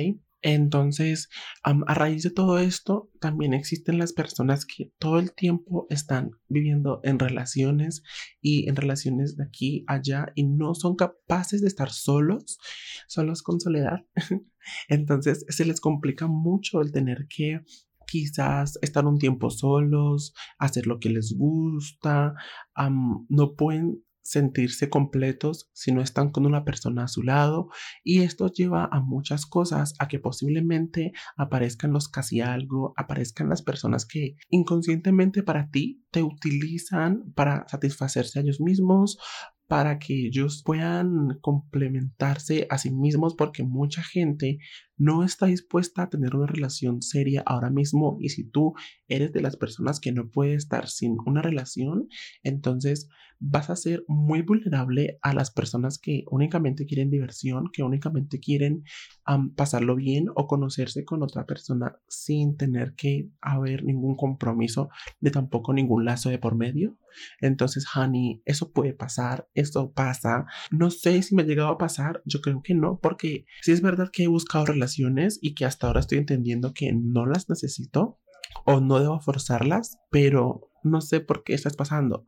Entonces, 0.43 1.29
a 1.63 1.95
raíz 1.95 2.23
de 2.23 2.31
todo 2.31 2.59
esto, 2.59 3.11
también 3.21 3.53
existen 3.53 3.99
las 3.99 4.13
personas 4.13 4.65
que 4.65 4.93
todo 4.99 5.19
el 5.19 5.35
tiempo 5.35 5.87
están 5.91 6.31
viviendo 6.49 7.01
en 7.05 7.19
relaciones 7.19 8.03
y 8.41 8.69
en 8.69 8.77
relaciones 8.77 9.37
de 9.37 9.45
aquí 9.45 9.85
allá 9.87 10.33
y 10.35 10.45
no 10.45 10.75
son 10.75 10.97
capaces 10.97 11.61
de 11.61 11.69
estar 11.69 11.91
solos, 11.91 12.59
solos 13.07 13.43
con 13.43 13.61
soledad. 13.61 14.07
Entonces, 14.89 15.45
se 15.49 15.65
les 15.65 15.81
complica 15.81 16.27
mucho 16.27 16.81
el 16.81 16.93
tener 16.93 17.27
que 17.29 17.61
quizás 18.07 18.79
estar 18.83 19.07
un 19.07 19.19
tiempo 19.19 19.51
solos, 19.51 20.35
hacer 20.59 20.87
lo 20.87 20.99
que 20.99 21.11
les 21.11 21.37
gusta, 21.37 22.35
no 23.29 23.55
pueden 23.55 24.03
sentirse 24.23 24.91
completos 24.91 25.71
si 25.73 25.93
no 25.93 26.03
están 26.03 26.31
con 26.31 26.47
una 26.47 26.65
persona 26.65 27.05
a 27.05 27.09
su 27.09 27.23
lado 27.23 27.69
y 28.05 28.23
esto 28.23 28.51
lleva 28.53 28.89
a 28.91 29.01
muchas 29.01 29.47
cosas, 29.47 29.95
a 29.99 30.09
que 30.09 30.19
posiblemente 30.19 31.13
aparezcan 31.37 31.93
los 31.93 32.09
casi 32.09 32.41
algo, 32.41 32.95
aparezcan 32.97 33.49
las 33.49 33.63
personas 33.63 34.07
que 34.07 34.37
inconscientemente 34.49 35.43
para 35.43 35.71
ti 35.71 36.05
te 36.11 36.23
utilizan 36.23 37.33
para 37.35 37.67
satisfacerse 37.69 38.39
a 38.39 38.43
ellos 38.43 38.61
mismos, 38.61 39.19
para 39.71 40.01
que 40.01 40.27
ellos 40.27 40.63
puedan 40.65 41.39
complementarse 41.41 42.67
a 42.71 42.79
sí 42.79 42.91
mismos 42.91 43.37
porque 43.37 43.63
mucha 43.63 44.03
gente 44.03 44.59
no 45.01 45.25
está 45.25 45.47
dispuesta 45.47 46.03
a 46.03 46.11
tener 46.11 46.37
una 46.37 46.47
relación 46.47 47.01
seria 47.01 47.43
ahora 47.47 47.71
mismo 47.71 48.19
y 48.21 48.29
si 48.29 48.45
tú 48.45 48.75
eres 49.09 49.33
de 49.33 49.41
las 49.41 49.57
personas 49.57 49.99
que 49.99 50.13
no 50.13 50.29
puede 50.29 50.53
estar 50.53 50.89
sin 50.89 51.17
una 51.25 51.41
relación, 51.41 52.07
entonces 52.43 53.09
vas 53.39 53.71
a 53.71 53.77
ser 53.77 54.05
muy 54.07 54.43
vulnerable 54.43 55.19
a 55.23 55.33
las 55.33 55.51
personas 55.51 55.99
que 55.99 56.25
únicamente 56.31 56.85
quieren 56.85 57.09
diversión, 57.09 57.71
que 57.73 57.83
únicamente 57.83 58.39
quieren 58.41 58.85
pasarlo 59.57 59.97
bien 59.97 60.27
o 60.35 60.47
conocerse 60.47 61.07
con 61.07 61.23
otra 61.23 61.47
persona 61.47 61.97
sin 62.07 62.59
tener 62.59 62.95
que 62.95 63.31
haber 63.41 63.85
ningún 63.85 64.17
compromiso 64.17 64.91
ni 65.21 65.31
tampoco 65.31 65.73
ningún 65.73 66.05
lazo 66.05 66.29
de 66.29 66.39
por 66.39 66.55
medio. 66.55 66.99
Entonces, 67.41 67.87
honey, 67.97 68.43
eso 68.45 68.73
puede 68.73 68.93
pasar, 68.93 69.49
esto 69.55 69.93
pasa. 69.93 70.45
No 70.71 70.91
sé 70.91 71.23
si 71.23 71.35
me 71.35 71.43
ha 71.43 71.47
llegado 71.47 71.71
a 71.71 71.79
pasar, 71.79 72.23
yo 72.27 72.43
creo 72.43 72.61
que 72.63 72.75
no, 72.75 73.01
porque 73.01 73.47
si 73.63 73.73
es 73.73 73.81
verdad 73.81 74.11
que 74.13 74.25
he 74.25 74.29
buscado 74.29 74.67
relaciones 74.67 74.90
y 74.99 75.55
que 75.55 75.65
hasta 75.65 75.87
ahora 75.87 76.01
estoy 76.01 76.19
entendiendo 76.19 76.73
que 76.75 76.93
no 76.93 77.27
las 77.27 77.49
necesito 77.49 78.19
o 78.65 78.81
no 78.81 78.99
debo 78.99 79.21
forzarlas, 79.21 79.99
pero 80.11 80.71
no 80.83 81.01
sé 81.01 81.21
por 81.21 81.45
qué 81.45 81.55
estás 81.55 81.77
pasando. 81.77 82.27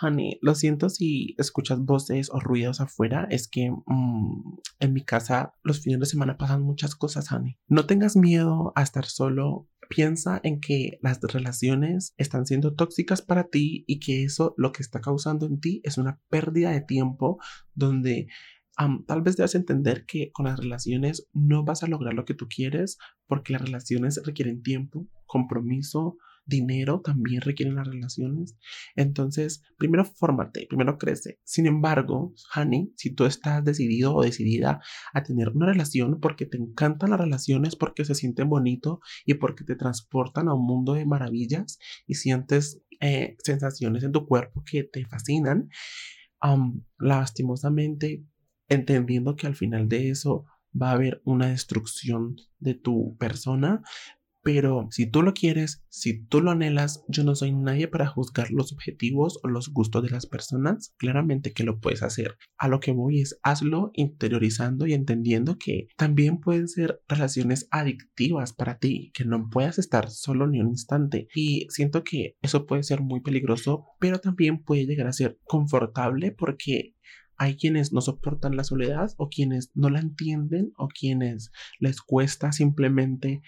Honey, 0.00 0.38
lo 0.42 0.54
siento 0.56 0.88
si 0.88 1.36
escuchas 1.38 1.78
voces 1.80 2.28
o 2.32 2.40
ruidos 2.40 2.80
afuera, 2.80 3.28
es 3.30 3.46
que 3.46 3.70
mm, 3.70 4.58
en 4.80 4.92
mi 4.92 5.04
casa 5.04 5.54
los 5.62 5.80
fines 5.80 6.00
de 6.00 6.06
semana 6.06 6.36
pasan 6.36 6.62
muchas 6.62 6.96
cosas, 6.96 7.30
honey. 7.30 7.58
No 7.68 7.86
tengas 7.86 8.16
miedo 8.16 8.72
a 8.74 8.82
estar 8.82 9.04
solo. 9.04 9.68
Piensa 9.88 10.40
en 10.42 10.60
que 10.60 10.98
las 11.02 11.20
relaciones 11.20 12.14
están 12.16 12.46
siendo 12.46 12.74
tóxicas 12.74 13.20
para 13.20 13.44
ti 13.44 13.84
y 13.86 14.00
que 14.00 14.24
eso 14.24 14.54
lo 14.56 14.72
que 14.72 14.82
está 14.82 15.00
causando 15.00 15.46
en 15.46 15.60
ti 15.60 15.82
es 15.84 15.98
una 15.98 16.20
pérdida 16.30 16.70
de 16.70 16.80
tiempo 16.80 17.38
donde 17.74 18.28
tal 19.06 19.22
vez 19.22 19.36
debas 19.36 19.54
entender 19.54 20.04
que 20.06 20.30
con 20.32 20.46
las 20.46 20.58
relaciones 20.58 21.28
no 21.32 21.64
vas 21.64 21.82
a 21.82 21.86
lograr 21.86 22.14
lo 22.14 22.24
que 22.24 22.34
tú 22.34 22.48
quieres 22.48 22.98
porque 23.26 23.52
las 23.52 23.62
relaciones 23.62 24.20
requieren 24.24 24.62
tiempo, 24.62 25.06
compromiso, 25.26 26.16
dinero 26.46 27.00
también 27.00 27.40
requieren 27.40 27.76
las 27.76 27.86
relaciones. 27.86 28.56
Entonces, 28.96 29.62
primero 29.78 30.04
fórmate, 30.04 30.66
primero 30.68 30.98
crece. 30.98 31.40
Sin 31.44 31.66
embargo, 31.66 32.34
Honey, 32.54 32.92
si 32.96 33.14
tú 33.14 33.24
estás 33.24 33.64
decidido 33.64 34.14
o 34.14 34.22
decidida 34.22 34.80
a 35.12 35.22
tener 35.22 35.50
una 35.50 35.66
relación 35.66 36.20
porque 36.20 36.46
te 36.46 36.58
encantan 36.58 37.10
las 37.10 37.20
relaciones, 37.20 37.76
porque 37.76 38.04
se 38.04 38.14
sienten 38.14 38.48
bonito 38.48 39.00
y 39.24 39.34
porque 39.34 39.64
te 39.64 39.76
transportan 39.76 40.48
a 40.48 40.54
un 40.54 40.66
mundo 40.66 40.94
de 40.94 41.06
maravillas 41.06 41.78
y 42.06 42.14
sientes 42.14 42.82
eh, 43.00 43.36
sensaciones 43.42 44.04
en 44.04 44.12
tu 44.12 44.26
cuerpo 44.26 44.62
que 44.64 44.84
te 44.84 45.04
fascinan, 45.06 45.68
lastimosamente, 46.98 48.22
entendiendo 48.68 49.36
que 49.36 49.46
al 49.46 49.54
final 49.54 49.88
de 49.88 50.10
eso 50.10 50.46
va 50.80 50.90
a 50.90 50.94
haber 50.94 51.22
una 51.24 51.48
destrucción 51.48 52.36
de 52.58 52.74
tu 52.74 53.16
persona, 53.18 53.82
pero 54.44 54.88
si 54.90 55.06
tú 55.06 55.22
lo 55.22 55.32
quieres, 55.32 55.82
si 55.88 56.22
tú 56.26 56.42
lo 56.42 56.50
anhelas, 56.50 57.02
yo 57.08 57.24
no 57.24 57.34
soy 57.34 57.52
nadie 57.52 57.88
para 57.88 58.06
juzgar 58.06 58.50
los 58.50 58.74
objetivos 58.74 59.40
o 59.42 59.48
los 59.48 59.70
gustos 59.70 60.02
de 60.02 60.10
las 60.10 60.26
personas. 60.26 60.94
Claramente 60.98 61.54
que 61.54 61.64
lo 61.64 61.80
puedes 61.80 62.02
hacer. 62.02 62.36
A 62.58 62.68
lo 62.68 62.78
que 62.78 62.92
voy 62.92 63.22
es 63.22 63.38
hazlo 63.42 63.90
interiorizando 63.94 64.86
y 64.86 64.92
entendiendo 64.92 65.56
que 65.56 65.88
también 65.96 66.40
pueden 66.40 66.68
ser 66.68 67.00
relaciones 67.08 67.68
adictivas 67.70 68.52
para 68.52 68.78
ti, 68.78 69.12
que 69.14 69.24
no 69.24 69.48
puedas 69.48 69.78
estar 69.78 70.10
solo 70.10 70.46
ni 70.46 70.60
un 70.60 70.68
instante. 70.68 71.26
Y 71.34 71.66
siento 71.70 72.04
que 72.04 72.36
eso 72.42 72.66
puede 72.66 72.82
ser 72.82 73.00
muy 73.00 73.20
peligroso, 73.20 73.86
pero 73.98 74.18
también 74.18 74.62
puede 74.62 74.84
llegar 74.84 75.06
a 75.06 75.14
ser 75.14 75.38
confortable 75.44 76.32
porque 76.32 76.94
hay 77.36 77.56
quienes 77.56 77.92
no 77.92 78.00
soportan 78.00 78.56
la 78.56 78.64
soledad 78.64 79.10
o 79.16 79.28
quienes 79.28 79.70
no 79.74 79.90
la 79.90 80.00
entienden 80.00 80.72
o 80.76 80.88
quienes 80.88 81.50
les 81.78 82.00
cuesta 82.00 82.52
simplemente 82.52 83.42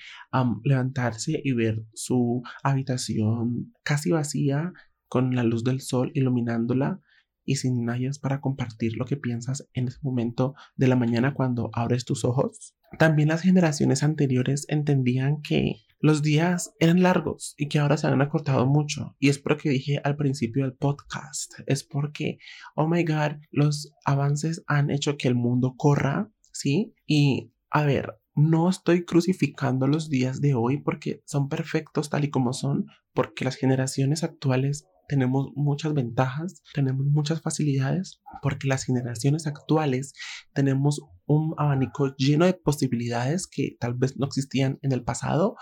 levantarse 0.64 1.40
y 1.42 1.52
ver 1.52 1.84
su 1.94 2.42
habitación 2.62 3.72
casi 3.82 4.10
vacía 4.10 4.72
con 5.08 5.34
la 5.34 5.44
luz 5.44 5.64
del 5.64 5.80
sol 5.80 6.10
iluminándola 6.14 7.00
y 7.44 7.56
sin 7.56 7.84
nadie 7.84 8.10
para 8.20 8.40
compartir 8.40 8.96
lo 8.96 9.04
que 9.04 9.16
piensas 9.16 9.68
en 9.72 9.88
ese 9.88 9.98
momento 10.02 10.54
de 10.76 10.88
la 10.88 10.96
mañana 10.96 11.32
cuando 11.32 11.70
abres 11.72 12.04
tus 12.04 12.24
ojos. 12.24 12.74
También 12.98 13.28
las 13.28 13.42
generaciones 13.42 14.02
anteriores 14.02 14.66
entendían 14.68 15.40
que 15.42 15.76
los 16.06 16.22
días 16.22 16.72
eran 16.78 17.02
largos 17.02 17.54
y 17.58 17.68
que 17.68 17.80
ahora 17.80 17.96
se 17.96 18.06
han 18.06 18.22
acortado 18.22 18.64
mucho. 18.64 19.16
Y 19.18 19.28
es 19.28 19.40
porque 19.40 19.70
dije 19.70 20.00
al 20.04 20.16
principio 20.16 20.62
del 20.62 20.74
podcast, 20.74 21.52
es 21.66 21.82
porque, 21.82 22.38
oh 22.76 22.86
my 22.86 23.04
God, 23.04 23.40
los 23.50 23.92
avances 24.04 24.62
han 24.68 24.92
hecho 24.92 25.16
que 25.16 25.26
el 25.26 25.34
mundo 25.34 25.74
corra, 25.76 26.30
¿sí? 26.52 26.94
Y 27.06 27.52
a 27.70 27.84
ver, 27.84 28.20
no 28.36 28.70
estoy 28.70 29.04
crucificando 29.04 29.88
los 29.88 30.08
días 30.08 30.40
de 30.40 30.54
hoy 30.54 30.78
porque 30.78 31.22
son 31.26 31.48
perfectos 31.48 32.08
tal 32.08 32.24
y 32.24 32.30
como 32.30 32.52
son, 32.52 32.86
porque 33.12 33.44
las 33.44 33.56
generaciones 33.56 34.22
actuales 34.22 34.86
tenemos 35.08 35.48
muchas 35.56 35.92
ventajas, 35.92 36.62
tenemos 36.72 37.06
muchas 37.06 37.40
facilidades, 37.40 38.20
porque 38.42 38.68
las 38.68 38.84
generaciones 38.84 39.46
actuales 39.46 40.12
tenemos 40.52 41.00
un 41.26 41.54
abanico 41.58 42.14
lleno 42.16 42.44
de 42.44 42.54
posibilidades 42.54 43.48
que 43.48 43.76
tal 43.80 43.94
vez 43.94 44.16
no 44.16 44.26
existían 44.26 44.78
en 44.82 44.92
el 44.92 45.02
pasado 45.02 45.56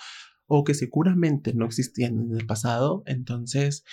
o 0.47 0.65
que 0.65 0.75
seguramente 0.75 1.55
no 1.55 1.67
existían 1.67 2.19
en 2.19 2.37
el 2.37 2.47
pasado. 2.47 3.03
Entonces, 3.07 3.85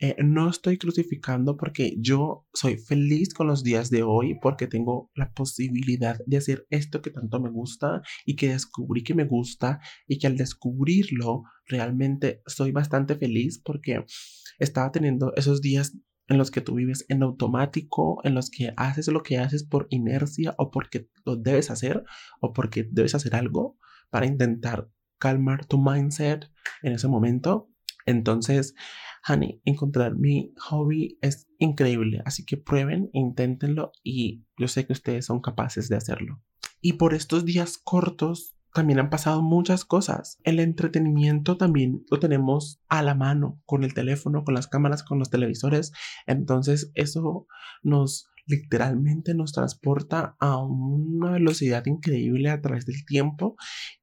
eh, 0.00 0.14
no 0.22 0.48
estoy 0.48 0.78
crucificando 0.78 1.56
porque 1.56 1.96
yo 1.98 2.46
soy 2.54 2.76
feliz 2.76 3.34
con 3.34 3.48
los 3.48 3.64
días 3.64 3.90
de 3.90 4.04
hoy 4.04 4.38
porque 4.40 4.68
tengo 4.68 5.10
la 5.16 5.32
posibilidad 5.32 6.16
de 6.24 6.36
hacer 6.36 6.66
esto 6.70 7.02
que 7.02 7.10
tanto 7.10 7.40
me 7.40 7.50
gusta 7.50 8.02
y 8.24 8.36
que 8.36 8.50
descubrí 8.50 9.02
que 9.02 9.14
me 9.14 9.24
gusta 9.24 9.80
y 10.06 10.18
que 10.18 10.28
al 10.28 10.36
descubrirlo 10.36 11.42
realmente 11.66 12.42
soy 12.46 12.70
bastante 12.70 13.16
feliz 13.16 13.60
porque 13.64 14.04
estaba 14.60 14.92
teniendo 14.92 15.32
esos 15.34 15.60
días 15.62 15.98
en 16.28 16.38
los 16.38 16.52
que 16.52 16.60
tú 16.60 16.76
vives 16.76 17.04
en 17.08 17.24
automático, 17.24 18.20
en 18.22 18.34
los 18.34 18.50
que 18.50 18.72
haces 18.76 19.08
lo 19.08 19.24
que 19.24 19.38
haces 19.38 19.64
por 19.64 19.88
inercia 19.90 20.54
o 20.58 20.70
porque 20.70 21.08
lo 21.24 21.34
debes 21.34 21.72
hacer 21.72 22.04
o 22.40 22.52
porque 22.52 22.86
debes 22.88 23.16
hacer 23.16 23.34
algo 23.34 23.76
para 24.10 24.26
intentar 24.26 24.88
calmar 25.18 25.66
tu 25.66 25.78
mindset 25.78 26.50
en 26.82 26.92
ese 26.92 27.08
momento. 27.08 27.70
Entonces, 28.06 28.74
honey, 29.28 29.60
encontrar 29.64 30.16
mi 30.16 30.54
hobby 30.58 31.18
es 31.20 31.48
increíble. 31.58 32.22
Así 32.24 32.44
que 32.44 32.56
prueben, 32.56 33.10
inténtenlo 33.12 33.92
y 34.02 34.44
yo 34.56 34.68
sé 34.68 34.86
que 34.86 34.94
ustedes 34.94 35.26
son 35.26 35.40
capaces 35.40 35.88
de 35.88 35.96
hacerlo. 35.96 36.42
Y 36.80 36.94
por 36.94 37.12
estos 37.14 37.44
días 37.44 37.78
cortos 37.78 38.56
también 38.72 39.00
han 39.00 39.10
pasado 39.10 39.42
muchas 39.42 39.84
cosas. 39.84 40.38
El 40.44 40.60
entretenimiento 40.60 41.56
también 41.56 42.04
lo 42.10 42.18
tenemos 42.18 42.80
a 42.88 43.02
la 43.02 43.14
mano, 43.14 43.60
con 43.66 43.82
el 43.82 43.94
teléfono, 43.94 44.44
con 44.44 44.54
las 44.54 44.68
cámaras, 44.68 45.02
con 45.02 45.18
los 45.18 45.30
televisores. 45.30 45.92
Entonces 46.26 46.92
eso 46.94 47.46
nos 47.82 48.28
literalmente 48.48 49.34
nos 49.34 49.52
transporta 49.52 50.36
a 50.40 50.56
una 50.56 51.32
velocidad 51.32 51.86
increíble 51.86 52.50
a 52.50 52.60
través 52.60 52.86
del 52.86 53.04
tiempo 53.04 53.56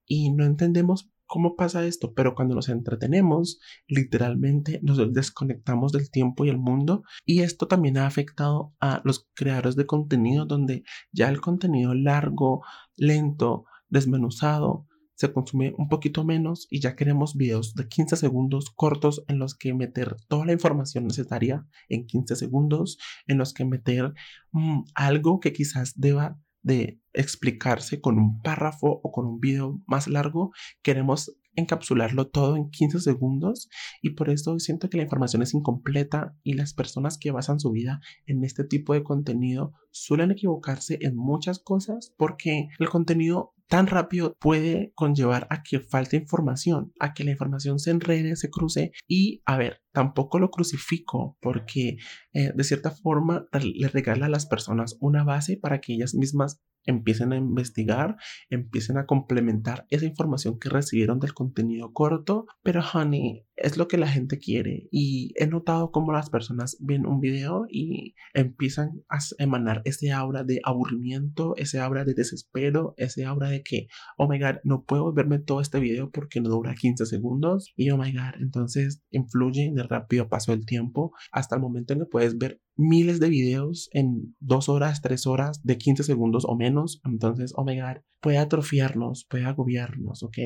y 0.06 0.32
no 0.32 0.46
entendemos 0.46 1.12
cómo 1.25 1.56
pasa 1.56 1.86
esto, 1.86 2.14
pero 2.14 2.36
cuando 2.36 2.56
nos 2.56 2.70
entretenemos, 2.70 3.60
literalmente 3.88 4.80
nos 4.84 5.12
desconectamos 5.12 5.92
del 5.92 6.12
tiempo 6.12 6.46
y 6.46 6.50
el 6.50 6.58
mundo 6.58 7.04
y 7.25 7.42
esto 7.42 7.68
también 7.68 7.98
ha 7.98 8.06
afectado 8.06 8.74
a 8.80 9.02
los 9.04 9.28
creadores 9.34 9.75
de 9.75 9.88
contenido 9.88 10.46
donde 10.46 10.84
ya 11.12 11.30
el 11.30 11.42
contenido 11.42 11.94
largo, 11.96 12.64
lento, 12.96 13.66
desmenuzado, 13.90 14.88
se 15.16 15.32
consume 15.32 15.74
un 15.78 15.88
poquito 15.90 16.24
menos 16.24 16.68
y 16.70 16.82
ya 16.82 16.96
queremos 16.96 17.36
videos 17.36 17.74
de 17.74 17.88
15 17.88 18.16
segundos 18.18 18.70
cortos 18.70 19.24
en 19.28 19.40
los 19.40 19.56
que 19.56 19.74
meter 19.74 20.16
toda 20.28 20.46
la 20.46 20.54
información 20.54 21.06
necesaria 21.06 21.66
en 21.90 22.06
15 22.06 22.36
segundos, 22.36 22.98
en 23.28 23.38
los 23.38 23.54
que 23.54 23.66
meter 23.66 24.14
mm, 24.52 24.84
algo 24.94 25.40
que 25.40 25.54
quizás 25.54 25.94
deba 25.96 26.40
de 26.62 27.00
explicarse 27.14 28.02
con 28.02 28.18
un 28.18 28.42
párrafo 28.42 29.00
o 29.04 29.12
con 29.12 29.28
un 29.28 29.40
video 29.40 29.80
más 29.86 30.08
largo. 30.08 30.52
Queremos 30.82 31.38
encapsularlo 31.56 32.28
todo 32.28 32.58
en 32.58 32.70
15 32.70 33.00
segundos 33.00 33.70
y 34.02 34.12
por 34.12 34.30
eso 34.30 34.60
siento 34.60 34.90
que 34.90 34.98
la 34.98 35.04
información 35.04 35.42
es 35.42 35.54
incompleta 35.54 36.36
y 36.44 36.54
las 36.54 36.74
personas 36.74 37.18
que 37.18 37.32
basan 37.32 37.60
su 37.60 37.72
vida 37.72 38.02
en 38.26 38.44
este 38.44 38.64
tipo 38.64 38.94
de 38.94 39.04
contenido 39.04 39.74
suelen 39.92 40.32
equivocarse 40.32 40.98
en 41.02 41.16
muchas 41.16 41.60
cosas 41.60 42.14
porque 42.18 42.68
el 42.80 42.90
contenido 42.90 43.55
tan 43.68 43.88
rápido 43.88 44.36
puede 44.40 44.92
conllevar 44.96 45.48
a 45.50 45.64
que 45.64 45.80
falte 45.80 46.18
información, 46.18 46.94
a 47.00 47.14
que 47.14 47.24
la 47.24 47.32
información 47.32 47.80
se 47.80 47.92
enrede, 47.92 48.36
se 48.36 48.50
cruce 48.50 48.92
y, 49.08 49.42
a 49.46 49.58
ver, 49.58 49.82
tampoco 49.92 50.40
lo 50.40 50.50
crucifico 50.50 51.38
porque 51.42 51.98
eh, 52.34 52.52
de 52.54 52.64
cierta 52.64 52.92
forma 52.92 53.48
le 53.52 53.88
regala 53.88 54.28
a 54.28 54.30
las 54.30 54.46
personas 54.46 54.98
una 55.00 55.24
base 55.24 55.58
para 55.58 55.82
que 55.82 55.94
ellas 55.94 56.14
mismas 56.14 56.62
empiecen 56.86 57.34
a 57.34 57.38
investigar, 57.38 58.18
empiecen 58.50 58.98
a 58.98 59.06
complementar 59.06 59.86
esa 59.89 60.06
información 60.06 60.60
que 60.60 60.70
recibieron 60.70 61.20
del 61.20 61.34
contenido 61.34 61.94
corto, 61.94 62.46
pero 62.63 62.84
honey, 62.94 63.46
es 63.56 63.77
lo 63.77 63.88
que 63.88 63.98
la 63.98 64.08
gente 64.08 64.38
quiere. 64.38 64.88
Y 64.92 65.34
he 65.36 65.48
notado 65.48 65.92
cómo 65.92 66.12
las 66.12 66.30
personas 66.30 66.77
ven 66.80 67.06
un 67.06 67.20
video 67.20 67.65
y 67.70 68.15
empiezan 68.34 69.04
a 69.10 69.20
emanar 69.38 69.82
ese 69.86 70.12
aura 70.12 70.44
de 70.44 70.60
aburrimiento, 70.63 71.56
ese 71.56 71.80
aura 71.80 72.06
de 72.06 72.13
desespero, 72.13 72.94
ese 72.98 73.25
aura 73.25 73.50
de 73.50 73.63
que, 73.63 73.88
oh 74.18 74.27
my 74.27 74.39
god, 74.39 74.58
no 74.63 74.84
puedo 74.84 75.13
verme 75.13 75.39
todo 75.39 75.62
este 75.62 75.80
video 75.80 76.12
porque 76.12 76.42
no 76.42 76.50
dura 76.50 76.75
15 76.75 77.06
segundos 77.06 77.74
y 77.75 77.89
oh 77.92 77.98
my 77.98 78.12
god, 78.12 78.42
entonces 78.42 79.04
influye 79.10 79.72
de 79.74 79.84
rápido 79.84 80.27
paso 80.27 80.54
el 80.54 80.65
tiempo. 80.65 81.13
Hasta 81.32 81.56
el 81.56 81.62
momento 81.62 81.94
en 81.94 82.00
que 82.00 82.06
puedes 82.06 82.38
ver 82.38 82.62
miles 82.75 83.20
de 83.20 83.29
videos 83.29 83.89
en 83.91 84.36
dos 84.39 84.70
horas, 84.70 85.01
tres 85.01 85.25
horas, 85.27 85.62
de 85.63 85.77
15 85.77 86.03
segundos 86.03 86.46
o 86.46 86.55
menos. 86.55 87.01
Entonces, 87.05 87.53
oh 87.55 87.63
my 87.63 87.79
God, 87.79 88.01
puede 88.22 88.38
atrofiarnos, 88.38 89.25
puede 89.29 89.46
agobiarnos, 89.46 90.24
¿ok? 90.24 90.38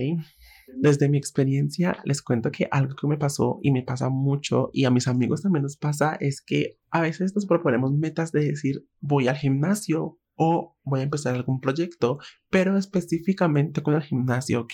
Desde 0.78 1.10
mi 1.10 1.18
experiencia, 1.18 1.98
les 2.06 2.22
cuento 2.22 2.52
que 2.52 2.68
algo 2.72 2.96
que 2.96 3.08
me 3.08 3.18
pasó 3.18 3.60
y 3.62 3.72
me 3.72 3.84
pasa 3.84 4.10
mucho 4.10 4.70
y 4.74 4.86
a 4.86 4.92
mis 4.92 5.08
amigos 5.08 5.42
también 5.42 5.64
nos 5.64 5.78
pasa 5.78 6.16
es 6.20 6.42
que 6.42 6.78
a 6.92 7.02
veces 7.02 7.34
nos 7.36 7.46
proponemos 7.46 7.94
metas 7.94 8.32
de 8.32 8.46
decir 8.46 8.86
voy 9.00 9.28
al 9.28 9.38
gimnasio 9.38 10.20
o 10.36 10.78
voy 10.84 11.02
a 11.02 11.04
empezar 11.04 11.36
algún 11.36 11.60
proyecto, 11.60 12.18
pero 12.50 12.78
específicamente 12.78 13.84
con 13.84 13.94
el 13.94 14.02
gimnasio, 14.02 14.62
¿ok? 14.62 14.74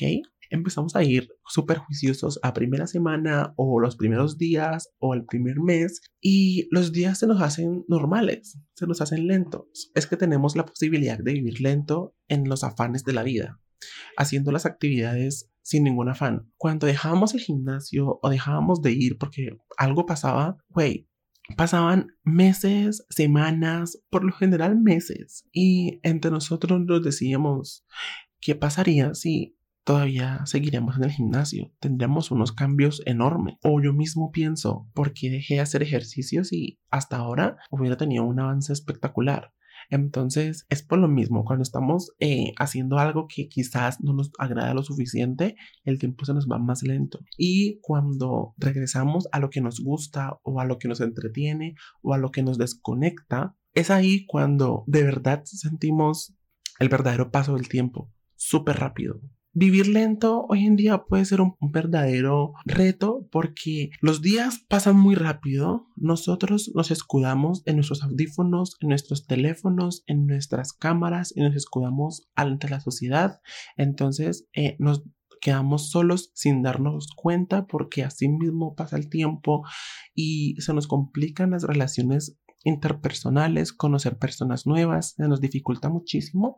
Empezamos 0.50 0.96
a 0.96 1.04
ir 1.04 1.30
súper 1.48 1.78
juiciosos 1.78 2.40
a 2.44 2.54
primera 2.54 2.88
semana 2.88 3.54
o 3.56 3.80
los 3.80 3.96
primeros 3.96 4.38
días 4.38 4.90
o 5.00 5.14
el 5.14 5.26
primer 5.26 5.60
mes 5.60 6.02
y 6.22 6.68
los 6.72 6.92
días 6.92 7.20
se 7.20 7.28
nos 7.28 7.42
hacen 7.42 7.86
normales, 7.88 8.60
se 8.76 8.88
nos 8.88 9.02
hacen 9.02 9.28
lentos. 9.28 9.92
Es 9.96 10.08
que 10.08 10.18
tenemos 10.18 10.56
la 10.56 10.66
posibilidad 10.66 11.18
de 11.18 11.34
vivir 11.34 11.62
lento 11.62 12.16
en 12.28 12.48
los 12.50 12.64
afanes 12.64 13.04
de 13.04 13.14
la 13.14 13.24
vida, 13.24 13.60
haciendo 14.18 14.52
las 14.52 14.66
actividades 14.66 15.50
sin 15.62 15.84
ningún 15.84 16.10
afán. 16.10 16.52
Cuando 16.58 16.88
dejábamos 16.88 17.34
el 17.34 17.42
gimnasio 17.42 18.20
o 18.22 18.30
dejábamos 18.30 18.82
de 18.82 18.92
ir 18.92 19.18
porque 19.18 19.58
algo 19.78 20.06
pasaba, 20.06 20.58
güey, 20.70 21.08
pasaban 21.58 22.16
meses, 22.24 23.06
semanas, 23.10 24.02
por 24.10 24.24
lo 24.24 24.34
general 24.34 24.80
meses. 24.80 25.46
Y 25.52 26.00
entre 26.04 26.32
nosotros 26.32 26.82
nos 26.82 27.04
decíamos, 27.04 27.86
¿qué 28.40 28.56
pasaría 28.56 29.14
si 29.14 29.58
todavía 29.86 30.42
seguiremos 30.46 30.98
en 30.98 31.06
el 31.06 31.12
gimnasio. 31.12 31.72
Tendremos 31.80 32.32
unos 32.32 32.52
cambios 32.52 33.02
enormes. 33.06 33.56
O 33.64 33.82
yo 33.82 33.94
mismo 33.94 34.32
pienso, 34.32 34.90
¿por 34.94 35.14
qué 35.14 35.30
dejé 35.30 35.56
de 35.56 35.60
hacer 35.62 35.84
ejercicios 35.84 36.52
y 36.52 36.80
hasta 36.90 37.18
ahora 37.18 37.58
hubiera 37.70 37.96
tenido 37.96 38.26
un 38.26 38.40
avance 38.40 38.74
espectacular? 38.74 39.54
Entonces 39.90 40.66
es 40.70 40.82
por 40.82 40.98
lo 40.98 41.08
mismo, 41.08 41.46
cuando 41.46 41.62
estamos 41.62 42.12
eh, 42.20 42.54
haciendo 42.58 42.98
algo 42.98 43.28
que 43.28 43.48
quizás 43.48 44.02
no 44.02 44.14
nos 44.14 44.32
agrada 44.40 44.74
lo 44.74 44.82
suficiente, 44.82 45.56
el 45.84 46.00
tiempo 46.00 46.26
se 46.26 46.34
nos 46.34 46.48
va 46.48 46.58
más 46.58 46.82
lento. 46.82 47.20
Y 47.38 47.80
cuando 47.82 48.56
regresamos 48.58 49.28
a 49.32 49.40
lo 49.40 49.52
que 49.52 49.62
nos 49.62 49.80
gusta 49.80 50.40
o 50.42 50.60
a 50.60 50.66
lo 50.66 50.80
que 50.80 50.88
nos 50.88 51.02
entretiene 51.02 51.76
o 52.02 52.16
a 52.16 52.18
lo 52.18 52.32
que 52.32 52.42
nos 52.42 52.58
desconecta, 52.58 53.56
es 53.74 53.92
ahí 53.92 54.26
cuando 54.26 54.84
de 54.88 55.04
verdad 55.04 55.44
sentimos 55.46 56.36
el 56.80 56.90
verdadero 56.90 57.30
paso 57.30 57.54
del 57.54 57.68
tiempo, 57.68 58.12
súper 58.36 58.78
rápido. 58.78 59.22
Vivir 59.58 59.88
lento 59.88 60.46
hoy 60.50 60.66
en 60.66 60.76
día 60.76 61.06
puede 61.06 61.24
ser 61.24 61.40
un, 61.40 61.56
verdadero 61.62 62.56
reto 62.66 63.26
porque 63.32 63.90
los 64.02 64.22
días 64.22 64.66
pasan 64.68 64.98
muy 64.98 65.16
rápido. 65.16 65.88
Nosotros 65.96 66.74
nos 66.76 66.92
escudamos 66.92 67.64
en 67.66 67.76
nuestros 67.76 68.04
audífonos, 68.04 68.76
en 68.82 68.90
nuestros 68.90 69.28
teléfonos, 69.28 70.04
en 70.08 70.28
nuestras 70.28 70.74
cámaras 70.74 71.32
y 71.34 71.40
nos 71.40 71.56
escudamos 71.56 72.28
ante 72.36 72.68
la 72.68 72.82
sociedad. 72.82 73.40
Entonces 73.78 74.46
eh, 74.54 74.76
nos 74.78 75.04
quedamos 75.40 75.90
solos 75.90 76.32
sin 76.34 76.62
darnos 76.62 77.08
cuenta 77.16 77.66
porque 77.66 78.04
así 78.04 78.28
mismo 78.28 78.76
pasa 78.76 78.98
el 78.98 79.08
tiempo 79.08 79.64
y 80.14 80.56
se 80.60 80.74
nos 80.74 80.86
complican 80.86 81.52
las 81.52 81.64
relaciones 81.64 82.38
interpersonales, 82.66 83.72
conocer 83.72 84.18
personas 84.18 84.68
nuevas, 84.68 85.14
se 85.16 85.30
nos 85.30 85.40
dificulta 85.40 85.88
muchísimo 85.88 86.58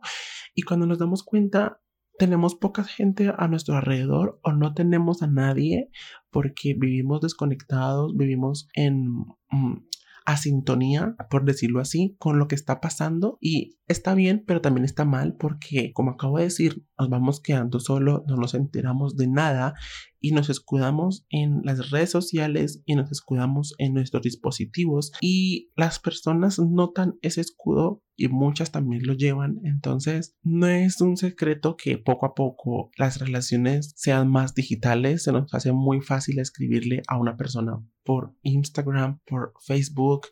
y 0.52 0.62
cuando 0.62 0.86
nos 0.86 0.98
damos 0.98 1.22
cuenta 1.22 1.80
tenemos 2.18 2.54
poca 2.54 2.84
gente 2.84 3.32
a 3.36 3.48
nuestro 3.48 3.76
alrededor 3.76 4.40
o 4.42 4.52
no 4.52 4.74
tenemos 4.74 5.22
a 5.22 5.26
nadie 5.26 5.90
porque 6.30 6.74
vivimos 6.74 7.20
desconectados, 7.20 8.16
vivimos 8.16 8.68
en 8.74 9.08
mm, 9.50 9.88
asintonía, 10.28 11.16
por 11.30 11.46
decirlo 11.46 11.80
así, 11.80 12.14
con 12.18 12.38
lo 12.38 12.48
que 12.48 12.54
está 12.54 12.82
pasando. 12.82 13.38
Y 13.40 13.78
está 13.86 14.14
bien, 14.14 14.44
pero 14.46 14.60
también 14.60 14.84
está 14.84 15.06
mal 15.06 15.36
porque, 15.38 15.92
como 15.94 16.10
acabo 16.10 16.36
de 16.36 16.44
decir, 16.44 16.84
nos 16.98 17.08
vamos 17.08 17.40
quedando 17.40 17.80
solo, 17.80 18.24
no 18.26 18.36
nos 18.36 18.52
enteramos 18.52 19.16
de 19.16 19.26
nada 19.26 19.74
y 20.20 20.32
nos 20.32 20.50
escudamos 20.50 21.26
en 21.30 21.60
las 21.64 21.90
redes 21.90 22.10
sociales 22.10 22.82
y 22.84 22.94
nos 22.94 23.10
escudamos 23.10 23.74
en 23.78 23.94
nuestros 23.94 24.22
dispositivos 24.22 25.12
y 25.20 25.70
las 25.76 25.98
personas 25.98 26.58
notan 26.58 27.18
ese 27.22 27.40
escudo 27.40 28.02
y 28.16 28.28
muchas 28.28 28.72
también 28.72 29.06
lo 29.06 29.14
llevan. 29.14 29.60
Entonces, 29.62 30.36
no 30.42 30.66
es 30.66 31.00
un 31.00 31.16
secreto 31.16 31.76
que 31.76 31.98
poco 31.98 32.26
a 32.26 32.34
poco 32.34 32.90
las 32.96 33.20
relaciones 33.20 33.92
sean 33.96 34.28
más 34.28 34.54
digitales. 34.54 35.22
Se 35.22 35.32
nos 35.32 35.54
hace 35.54 35.72
muy 35.72 36.00
fácil 36.00 36.40
escribirle 36.40 37.02
a 37.06 37.16
una 37.16 37.36
persona 37.36 37.80
por 38.02 38.34
Instagram, 38.42 39.20
por 39.24 39.52
Facebook, 39.60 40.26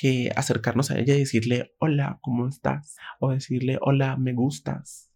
que 0.00 0.32
acercarnos 0.34 0.90
a 0.90 0.98
ella 0.98 1.14
y 1.14 1.20
decirle, 1.20 1.72
hola, 1.78 2.18
¿cómo 2.20 2.48
estás? 2.48 2.96
O 3.20 3.30
decirle, 3.30 3.78
hola, 3.80 4.16
me 4.16 4.32
gustas 4.32 5.12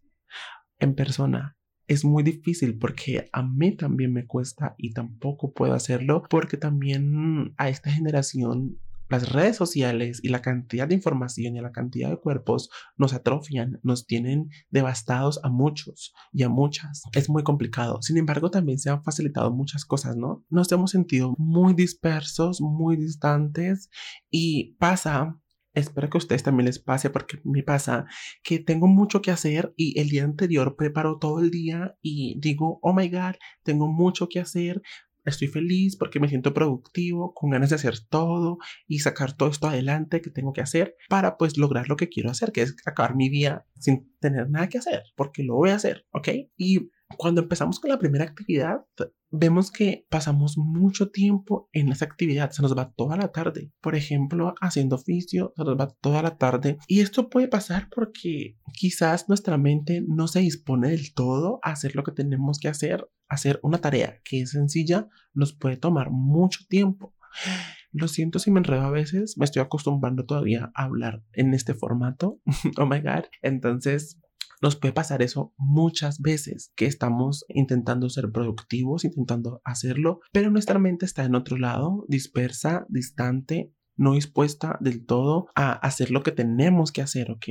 en 0.79 0.95
persona 0.95 1.54
es 1.87 2.05
muy 2.05 2.23
difícil 2.23 2.77
porque 2.77 3.29
a 3.31 3.43
mí 3.43 3.75
también 3.75 4.13
me 4.13 4.25
cuesta 4.25 4.75
y 4.77 4.93
tampoco 4.93 5.53
puedo 5.53 5.73
hacerlo 5.73 6.23
porque 6.29 6.57
también 6.57 7.53
a 7.57 7.69
esta 7.69 7.91
generación 7.91 8.79
las 9.09 9.31
redes 9.31 9.55
sociales 9.55 10.19
y 10.23 10.29
la 10.29 10.41
cantidad 10.41 10.87
de 10.87 10.95
información 10.95 11.55
y 11.55 11.61
la 11.61 11.71
cantidad 11.71 12.09
de 12.09 12.17
cuerpos 12.17 12.69
nos 12.97 13.13
atrofian, 13.13 13.79
nos 13.83 14.07
tienen 14.07 14.49
devastados 14.69 15.39
a 15.43 15.49
muchos 15.49 16.13
y 16.31 16.43
a 16.43 16.49
muchas. 16.49 17.03
Es 17.13 17.29
muy 17.29 17.43
complicado. 17.43 18.01
Sin 18.01 18.17
embargo, 18.17 18.49
también 18.49 18.79
se 18.79 18.89
han 18.89 19.03
facilitado 19.03 19.51
muchas 19.51 19.85
cosas, 19.85 20.15
¿no? 20.15 20.43
Nos 20.49 20.71
hemos 20.71 20.91
sentido 20.91 21.35
muy 21.37 21.73
dispersos, 21.73 22.61
muy 22.61 22.95
distantes 22.95 23.89
y 24.31 24.75
pasa 24.79 25.39
espero 25.75 26.09
que 26.09 26.17
a 26.17 26.19
ustedes 26.19 26.43
también 26.43 26.65
les 26.65 26.79
pase 26.79 27.09
porque 27.09 27.39
me 27.43 27.63
pasa 27.63 28.05
que 28.43 28.59
tengo 28.59 28.87
mucho 28.87 29.21
que 29.21 29.31
hacer 29.31 29.73
y 29.77 29.99
el 29.99 30.09
día 30.09 30.23
anterior 30.23 30.75
preparo 30.75 31.19
todo 31.19 31.39
el 31.39 31.51
día 31.51 31.97
y 32.01 32.39
digo, 32.39 32.79
oh 32.81 32.93
my 32.93 33.09
god, 33.09 33.35
tengo 33.63 33.87
mucho 33.87 34.27
que 34.27 34.39
hacer. 34.39 34.81
estoy 35.25 35.47
feliz 35.47 35.97
porque 35.97 36.19
me 36.19 36.27
siento 36.27 36.53
productivo, 36.53 37.33
con 37.33 37.49
ganas 37.49 37.69
de 37.69 37.75
hacer 37.77 37.99
todo 38.09 38.57
y 38.87 38.99
sacar 38.99 39.33
todo 39.33 39.49
esto 39.49 39.67
adelante 39.67 40.21
que 40.21 40.29
tengo 40.29 40.53
que 40.53 40.61
hacer 40.61 40.95
para 41.09 41.37
pues 41.37 41.57
lograr 41.57 41.89
lo 41.89 41.95
que 41.95 42.09
quiero 42.09 42.29
hacer, 42.29 42.51
que 42.51 42.61
es 42.61 42.75
acabar 42.85 43.15
mi 43.15 43.29
día 43.29 43.65
sin 43.79 44.15
tener 44.19 44.49
nada 44.49 44.69
que 44.69 44.77
hacer, 44.77 45.03
porque 45.15 45.43
lo 45.43 45.55
voy 45.55 45.71
a 45.71 45.75
hacer, 45.75 46.05
¿ok? 46.11 46.29
Y 46.57 46.89
cuando 47.17 47.41
empezamos 47.41 47.79
con 47.79 47.91
la 47.91 47.99
primera 47.99 48.25
actividad, 48.25 48.85
vemos 49.29 49.71
que 49.71 50.05
pasamos 50.09 50.57
mucho 50.57 51.11
tiempo 51.11 51.69
en 51.71 51.89
esa 51.89 52.05
actividad, 52.05 52.51
se 52.51 52.61
nos 52.61 52.77
va 52.77 52.91
toda 52.91 53.17
la 53.17 53.31
tarde. 53.31 53.71
Por 53.81 53.95
ejemplo, 53.95 54.55
haciendo 54.61 54.95
oficio, 54.95 55.53
se 55.55 55.63
nos 55.63 55.77
va 55.77 55.89
toda 56.01 56.21
la 56.21 56.37
tarde. 56.37 56.77
Y 56.87 57.01
esto 57.01 57.29
puede 57.29 57.47
pasar 57.47 57.89
porque 57.93 58.57
quizás 58.73 59.29
nuestra 59.29 59.57
mente 59.57 60.03
no 60.07 60.27
se 60.27 60.39
dispone 60.39 60.89
del 60.89 61.13
todo 61.13 61.59
a 61.63 61.71
hacer 61.71 61.95
lo 61.95 62.03
que 62.03 62.11
tenemos 62.11 62.59
que 62.59 62.69
hacer. 62.69 63.07
Hacer 63.27 63.59
una 63.63 63.79
tarea 63.79 64.21
que 64.23 64.41
es 64.41 64.51
sencilla 64.51 65.07
nos 65.33 65.53
puede 65.53 65.77
tomar 65.77 66.11
mucho 66.11 66.59
tiempo. 66.69 67.15
Lo 67.91 68.07
siento 68.07 68.39
si 68.39 68.51
me 68.51 68.59
enredo 68.59 68.83
a 68.83 68.91
veces, 68.91 69.37
me 69.37 69.45
estoy 69.45 69.61
acostumbrando 69.61 70.25
todavía 70.25 70.71
a 70.75 70.83
hablar 70.83 71.23
en 71.33 71.53
este 71.53 71.73
formato. 71.73 72.39
oh 72.77 72.85
my 72.85 72.99
god. 72.99 73.23
Entonces, 73.41 74.19
nos 74.61 74.75
puede 74.75 74.93
pasar 74.93 75.21
eso 75.21 75.53
muchas 75.57 76.19
veces, 76.19 76.71
que 76.75 76.85
estamos 76.85 77.45
intentando 77.49 78.09
ser 78.09 78.31
productivos, 78.31 79.05
intentando 79.05 79.61
hacerlo, 79.63 80.19
pero 80.31 80.51
nuestra 80.51 80.79
mente 80.79 81.05
está 81.05 81.23
en 81.23 81.35
otro 81.35 81.57
lado, 81.57 82.05
dispersa, 82.07 82.85
distante, 82.89 83.71
no 83.97 84.13
dispuesta 84.13 84.77
del 84.81 85.05
todo 85.05 85.47
a 85.55 85.71
hacer 85.71 86.11
lo 86.11 86.21
que 86.23 86.31
tenemos 86.31 86.91
que 86.91 87.01
hacer, 87.01 87.31
¿ok? 87.31 87.45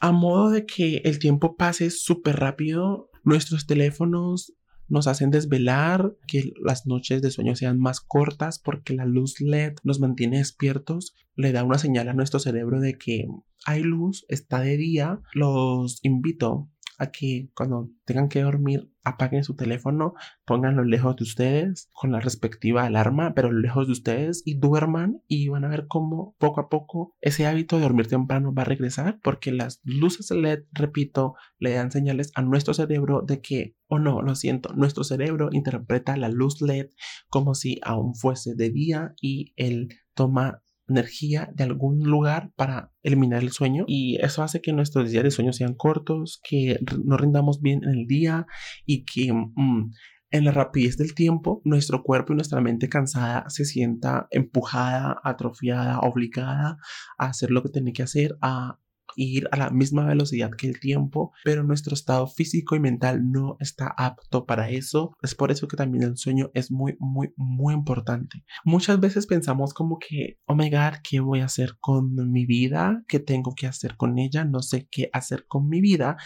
A 0.00 0.12
modo 0.12 0.50
de 0.50 0.64
que 0.64 0.98
el 1.04 1.18
tiempo 1.18 1.56
pase 1.56 1.90
súper 1.90 2.36
rápido, 2.36 3.10
nuestros 3.24 3.66
teléfonos 3.66 4.54
nos 4.88 5.06
hacen 5.06 5.30
desvelar, 5.30 6.16
que 6.26 6.52
las 6.64 6.86
noches 6.86 7.20
de 7.20 7.30
sueño 7.30 7.54
sean 7.56 7.78
más 7.78 8.00
cortas 8.00 8.58
porque 8.58 8.94
la 8.94 9.04
luz 9.04 9.40
LED 9.40 9.74
nos 9.84 10.00
mantiene 10.00 10.38
despiertos, 10.38 11.14
le 11.34 11.52
da 11.52 11.62
una 11.62 11.78
señal 11.78 12.08
a 12.08 12.14
nuestro 12.14 12.40
cerebro 12.40 12.80
de 12.80 12.96
que 12.96 13.26
hay 13.66 13.82
luz, 13.82 14.24
está 14.28 14.60
de 14.60 14.76
día. 14.76 15.20
Los 15.34 16.00
invito 16.02 16.70
a 16.98 17.12
que 17.12 17.48
cuando 17.54 17.90
tengan 18.04 18.28
que 18.28 18.42
dormir 18.42 18.90
apaguen 19.04 19.44
su 19.44 19.54
teléfono, 19.54 20.14
pónganlo 20.44 20.84
lejos 20.84 21.16
de 21.16 21.22
ustedes 21.22 21.88
con 21.92 22.12
la 22.12 22.20
respectiva 22.20 22.84
alarma, 22.84 23.34
pero 23.34 23.52
lejos 23.52 23.86
de 23.86 23.92
ustedes 23.92 24.42
y 24.44 24.58
duerman 24.58 25.22
y 25.28 25.48
van 25.48 25.64
a 25.64 25.68
ver 25.68 25.86
cómo 25.86 26.34
poco 26.38 26.60
a 26.60 26.68
poco 26.68 27.14
ese 27.20 27.46
hábito 27.46 27.76
de 27.76 27.82
dormir 27.82 28.08
temprano 28.08 28.52
va 28.52 28.62
a 28.62 28.66
regresar 28.66 29.20
porque 29.22 29.52
las 29.52 29.80
luces 29.84 30.30
LED, 30.30 30.64
repito, 30.72 31.34
le 31.58 31.72
dan 31.72 31.92
señales 31.92 32.32
a 32.34 32.42
nuestro 32.42 32.74
cerebro 32.74 33.22
de 33.22 33.40
que, 33.40 33.76
o 33.86 33.96
oh 33.96 33.98
no, 33.98 34.20
lo 34.20 34.34
siento, 34.34 34.74
nuestro 34.74 35.04
cerebro 35.04 35.48
interpreta 35.52 36.16
la 36.16 36.28
luz 36.28 36.60
LED 36.60 36.88
como 37.28 37.54
si 37.54 37.78
aún 37.82 38.14
fuese 38.14 38.54
de 38.56 38.70
día 38.70 39.14
y 39.22 39.54
él 39.56 39.88
toma 40.14 40.62
energía 40.88 41.50
de 41.54 41.64
algún 41.64 42.00
lugar 42.00 42.50
para 42.56 42.92
eliminar 43.02 43.42
el 43.42 43.52
sueño 43.52 43.84
y 43.86 44.16
eso 44.20 44.42
hace 44.42 44.60
que 44.60 44.72
nuestros 44.72 45.10
días 45.10 45.24
de 45.24 45.30
sueño 45.30 45.52
sean 45.52 45.74
cortos, 45.74 46.40
que 46.48 46.78
no 47.04 47.16
rindamos 47.16 47.60
bien 47.60 47.84
en 47.84 47.90
el 47.90 48.06
día 48.06 48.46
y 48.86 49.04
que 49.04 49.32
mm, 49.32 49.90
en 50.30 50.44
la 50.44 50.52
rapidez 50.52 50.96
del 50.96 51.14
tiempo 51.14 51.62
nuestro 51.64 52.02
cuerpo 52.02 52.32
y 52.32 52.36
nuestra 52.36 52.60
mente 52.60 52.88
cansada 52.88 53.48
se 53.48 53.64
sienta 53.64 54.28
empujada, 54.30 55.20
atrofiada, 55.24 56.00
obligada 56.00 56.78
a 57.18 57.26
hacer 57.26 57.50
lo 57.50 57.62
que 57.62 57.70
tiene 57.70 57.92
que 57.92 58.02
hacer, 58.02 58.36
a 58.42 58.78
ir 59.16 59.48
a 59.52 59.56
la 59.56 59.70
misma 59.70 60.04
velocidad 60.04 60.50
que 60.56 60.68
el 60.68 60.80
tiempo, 60.80 61.32
pero 61.44 61.62
nuestro 61.62 61.94
estado 61.94 62.26
físico 62.26 62.76
y 62.76 62.80
mental 62.80 63.30
no 63.30 63.56
está 63.60 63.94
apto 63.96 64.46
para 64.46 64.70
eso. 64.70 65.16
Es 65.22 65.34
por 65.34 65.50
eso 65.50 65.68
que 65.68 65.76
también 65.76 66.04
el 66.04 66.16
sueño 66.16 66.50
es 66.54 66.70
muy, 66.70 66.96
muy, 66.98 67.32
muy 67.36 67.74
importante. 67.74 68.44
Muchas 68.64 69.00
veces 69.00 69.26
pensamos 69.26 69.74
como 69.74 69.98
que, 69.98 70.38
oh 70.46 70.54
my 70.54 70.70
god, 70.70 70.98
¿qué 71.02 71.20
voy 71.20 71.40
a 71.40 71.46
hacer 71.46 71.76
con 71.80 72.30
mi 72.30 72.46
vida? 72.46 73.02
¿Qué 73.08 73.20
tengo 73.20 73.54
que 73.54 73.66
hacer 73.66 73.96
con 73.96 74.18
ella? 74.18 74.44
No 74.44 74.62
sé 74.62 74.88
qué 74.90 75.10
hacer 75.12 75.46
con 75.46 75.68
mi 75.68 75.80
vida. 75.80 76.16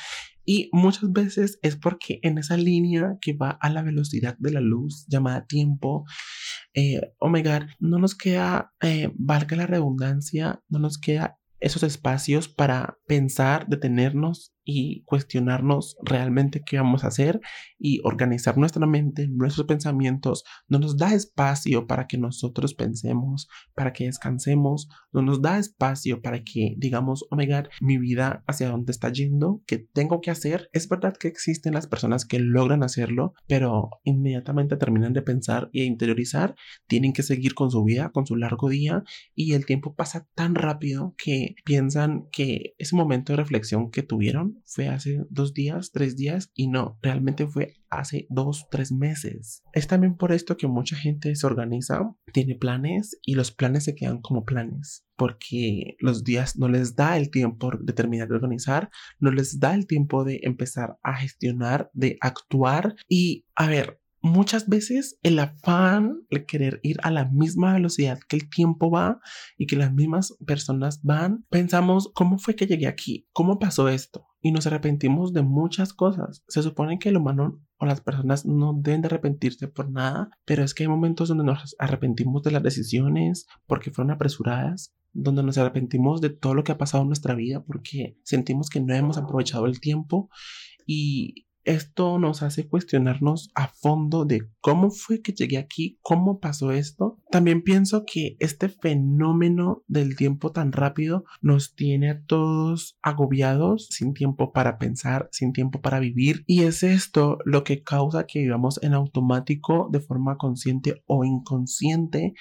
Y 0.45 0.71
muchas 0.73 1.13
veces 1.13 1.59
es 1.63 1.77
porque 1.77 2.19
en 2.23 2.39
esa 2.39 2.57
línea 2.57 3.17
que 3.21 3.33
va 3.33 3.51
a 3.51 3.71
la 3.71 3.83
velocidad 3.83 4.37
de 4.39 4.51
la 4.51 4.61
luz 4.61 5.07
llamada 5.09 5.47
tiempo, 5.47 6.05
eh, 6.75 7.01
oh 7.21 7.31
no 7.79 7.99
nos 7.99 8.17
queda, 8.17 8.73
eh, 8.81 9.13
valga 9.15 9.57
la 9.57 9.67
redundancia, 9.67 10.61
no 10.69 10.81
nos 10.81 10.99
queda 10.99 11.39
esos 11.63 11.83
espacios 11.83 12.49
para 12.49 12.99
pensar, 13.07 13.67
detenernos 13.69 14.53
y 14.65 15.03
cuestionarnos 15.05 15.97
realmente 16.05 16.63
qué 16.65 16.77
vamos 16.77 17.05
a 17.05 17.09
hacer 17.09 17.41
y 17.79 18.01
organizar 18.05 18.57
nuestra 18.59 18.87
mente, 18.87 19.29
nuestros 19.29 19.67
pensamientos, 19.67 20.45
no 20.69 20.79
nos 20.79 20.97
da 20.97 21.15
espacio 21.15 21.87
para 21.87 22.07
que 22.07 22.19
nosotros 22.19 22.75
pensemos, 22.75 23.49
para 23.75 23.93
que 23.93 24.05
descansemos, 24.05 24.89
no 25.13 25.23
nos 25.23 25.43
da 25.43 25.59
espacio 25.59 26.23
para 26.23 26.43
que 26.43 26.75
digamos, 26.79 27.27
oh 27.31 27.37
my 27.37 27.47
god, 27.47 27.67
mi 27.81 27.99
vida 27.99 28.45
hacia 28.47 28.71
dónde 28.71 28.93
está 28.93 29.11
yendo, 29.11 29.63
qué 29.67 29.79
tengo 29.79 30.21
que 30.21 30.31
hacer. 30.31 30.69
Es 30.73 30.89
verdad 30.89 31.17
que 31.17 31.29
existen 31.29 31.75
las 31.75 31.87
personas 31.87 32.25
que 32.25 32.39
logran 32.39 32.83
hacerlo, 32.83 33.35
pero 33.47 33.91
inmediatamente 34.05 34.77
terminan 34.77 35.13
de 35.13 35.23
pensar 35.23 35.69
y 35.73 35.81
de 35.81 35.87
interiorizar, 35.87 36.55
tienen 36.87 37.13
que 37.13 37.23
seguir 37.23 37.55
con 37.55 37.71
su 37.71 37.83
vida, 37.85 38.11
con 38.11 38.27
su 38.27 38.37
largo 38.37 38.69
día 38.69 39.03
y 39.35 39.55
el 39.55 39.67
tiempo 39.67 39.95
pasa 39.95 40.27
tan 40.35 40.55
rápido 40.55 41.15
que 41.17 41.57
piensan 41.65 42.29
que 42.31 42.75
ese 42.79 42.97
momento 42.97 43.33
de 43.33 43.39
reflexión 43.39 43.91
que 43.91 44.03
tuvieron 44.03 44.52
fue 44.65 44.89
hace 44.89 45.25
dos 45.31 45.55
días, 45.55 45.91
tres 45.93 46.17
días 46.17 46.51
y 46.55 46.69
no, 46.69 46.99
realmente 47.03 47.47
fue 47.47 47.75
hace 47.91 48.27
dos, 48.31 48.67
tres 48.71 48.93
meses. 48.93 49.63
Es 49.73 49.87
también 49.87 50.17
por 50.17 50.33
esto 50.33 50.57
que 50.57 50.67
mucha 50.67 50.97
gente 50.97 51.35
se 51.35 51.47
organiza, 51.47 52.15
tiene 52.33 52.55
planes 52.55 53.19
y 53.25 53.35
los 53.35 53.53
planes 53.53 53.85
se 53.85 53.95
quedan 53.95 54.21
como 54.21 54.45
planes 54.45 55.05
porque 55.17 55.97
los 56.01 56.25
días 56.25 56.57
no 56.57 56.69
les 56.69 56.97
da 56.97 57.17
el 57.17 57.31
tiempo 57.31 57.71
de 57.81 57.93
terminar 57.93 58.27
de 58.29 58.35
organizar, 58.35 58.91
no 59.21 59.31
les 59.31 59.61
da 59.61 59.75
el 59.75 59.87
tiempo 59.87 60.25
de 60.25 60.41
empezar 60.43 60.99
a 61.03 61.15
gestionar, 61.15 61.91
de 61.93 62.17
actuar 62.21 62.97
y 63.09 63.47
a 63.55 63.69
ver, 63.69 64.01
muchas 64.23 64.69
veces 64.69 65.19
el 65.23 65.39
afán 65.39 66.23
de 66.31 66.47
querer 66.47 66.81
ir 66.83 66.99
a 67.03 67.11
la 67.11 67.27
misma 67.27 67.75
velocidad 67.75 68.21
que 68.29 68.37
el 68.37 68.49
tiempo 68.49 68.91
va 68.91 69.21
y 69.59 69.67
que 69.67 69.77
las 69.77 69.93
mismas 69.93 70.35
personas 70.47 71.03
van, 71.03 71.45
pensamos, 71.51 72.11
¿cómo 72.15 72.39
fue 72.39 72.55
que 72.55 72.67
llegué 72.67 72.87
aquí? 72.87 73.29
¿Cómo 73.33 73.59
pasó 73.59 73.89
esto? 73.89 74.27
Y 74.43 74.53
nos 74.53 74.67
arrepentimos 74.67 75.33
de 75.33 75.43
muchas 75.43 75.93
cosas. 75.93 76.43
Se 76.49 76.63
supone 76.63 76.99
que 76.99 77.09
el 77.09 77.17
humano 77.17 77.61
o 77.79 77.87
las 77.87 78.01
personas 78.01 78.45
no 78.45 78.75
deben 78.77 79.01
de 79.01 79.07
arrepentirse 79.07 79.69
por 79.69 79.89
nada, 79.89 80.31
pero 80.45 80.65
es 80.65 80.75
que 80.75 80.83
hay 80.83 80.89
momentos 80.89 81.29
donde 81.29 81.45
nos 81.45 81.77
arrepentimos 81.79 82.43
de 82.43 82.51
las 82.51 82.63
decisiones 82.63 83.47
porque 83.67 83.91
fueron 83.91 84.11
apresuradas, 84.11 84.95
donde 85.13 85.43
nos 85.43 85.59
arrepentimos 85.59 86.21
de 86.21 86.31
todo 86.31 86.55
lo 86.55 86.65
que 86.65 86.73
ha 86.73 86.79
pasado 86.79 87.03
en 87.03 87.09
nuestra 87.09 87.35
vida 87.35 87.63
porque 87.65 88.19
sentimos 88.25 88.69
que 88.69 88.81
no 88.81 88.95
hemos 88.95 89.17
aprovechado 89.17 89.67
el 89.67 89.81
tiempo 89.81 90.29
y 90.87 91.47
esto 91.65 92.19
nos 92.19 92.43
hace 92.43 92.69
cuestionarnos 92.69 93.51
a 93.55 93.69
fondo 93.69 94.25
de 94.25 94.49
cómo 94.61 94.91
fue 94.91 95.23
que 95.23 95.33
llegué 95.33 95.59
aquí, 95.59 95.99
cómo 96.03 96.41
pasó 96.41 96.73
esto. 96.73 97.19
También 97.31 97.63
pienso 97.63 98.05
que 98.05 98.37
este 98.41 98.69
fenómeno 98.69 99.83
del 99.87 100.17
tiempo 100.17 100.53
tan 100.53 100.73
rápido 100.73 101.25
nos 101.41 101.75
tiene 101.75 102.11
a 102.11 102.23
todos 102.25 102.99
agobiados, 103.03 103.89
sin 103.91 104.15
tiempo 104.15 104.53
para 104.53 104.79
pensar, 104.79 105.29
sin 105.33 105.53
tiempo 105.53 105.81
para 105.81 106.01
vivir. 106.01 106.45
Y 106.47 106.63
es 106.63 106.83
esto 106.83 107.39
lo 107.45 107.65
que 107.65 107.83
causa 107.83 108.27
que 108.27 108.41
vivamos 108.41 108.83
en 108.83 108.95
automático 108.95 109.89
de 109.91 110.01
forma 110.01 110.37
consciente 110.37 111.03
o 111.07 111.25
inconsciente 111.25 112.35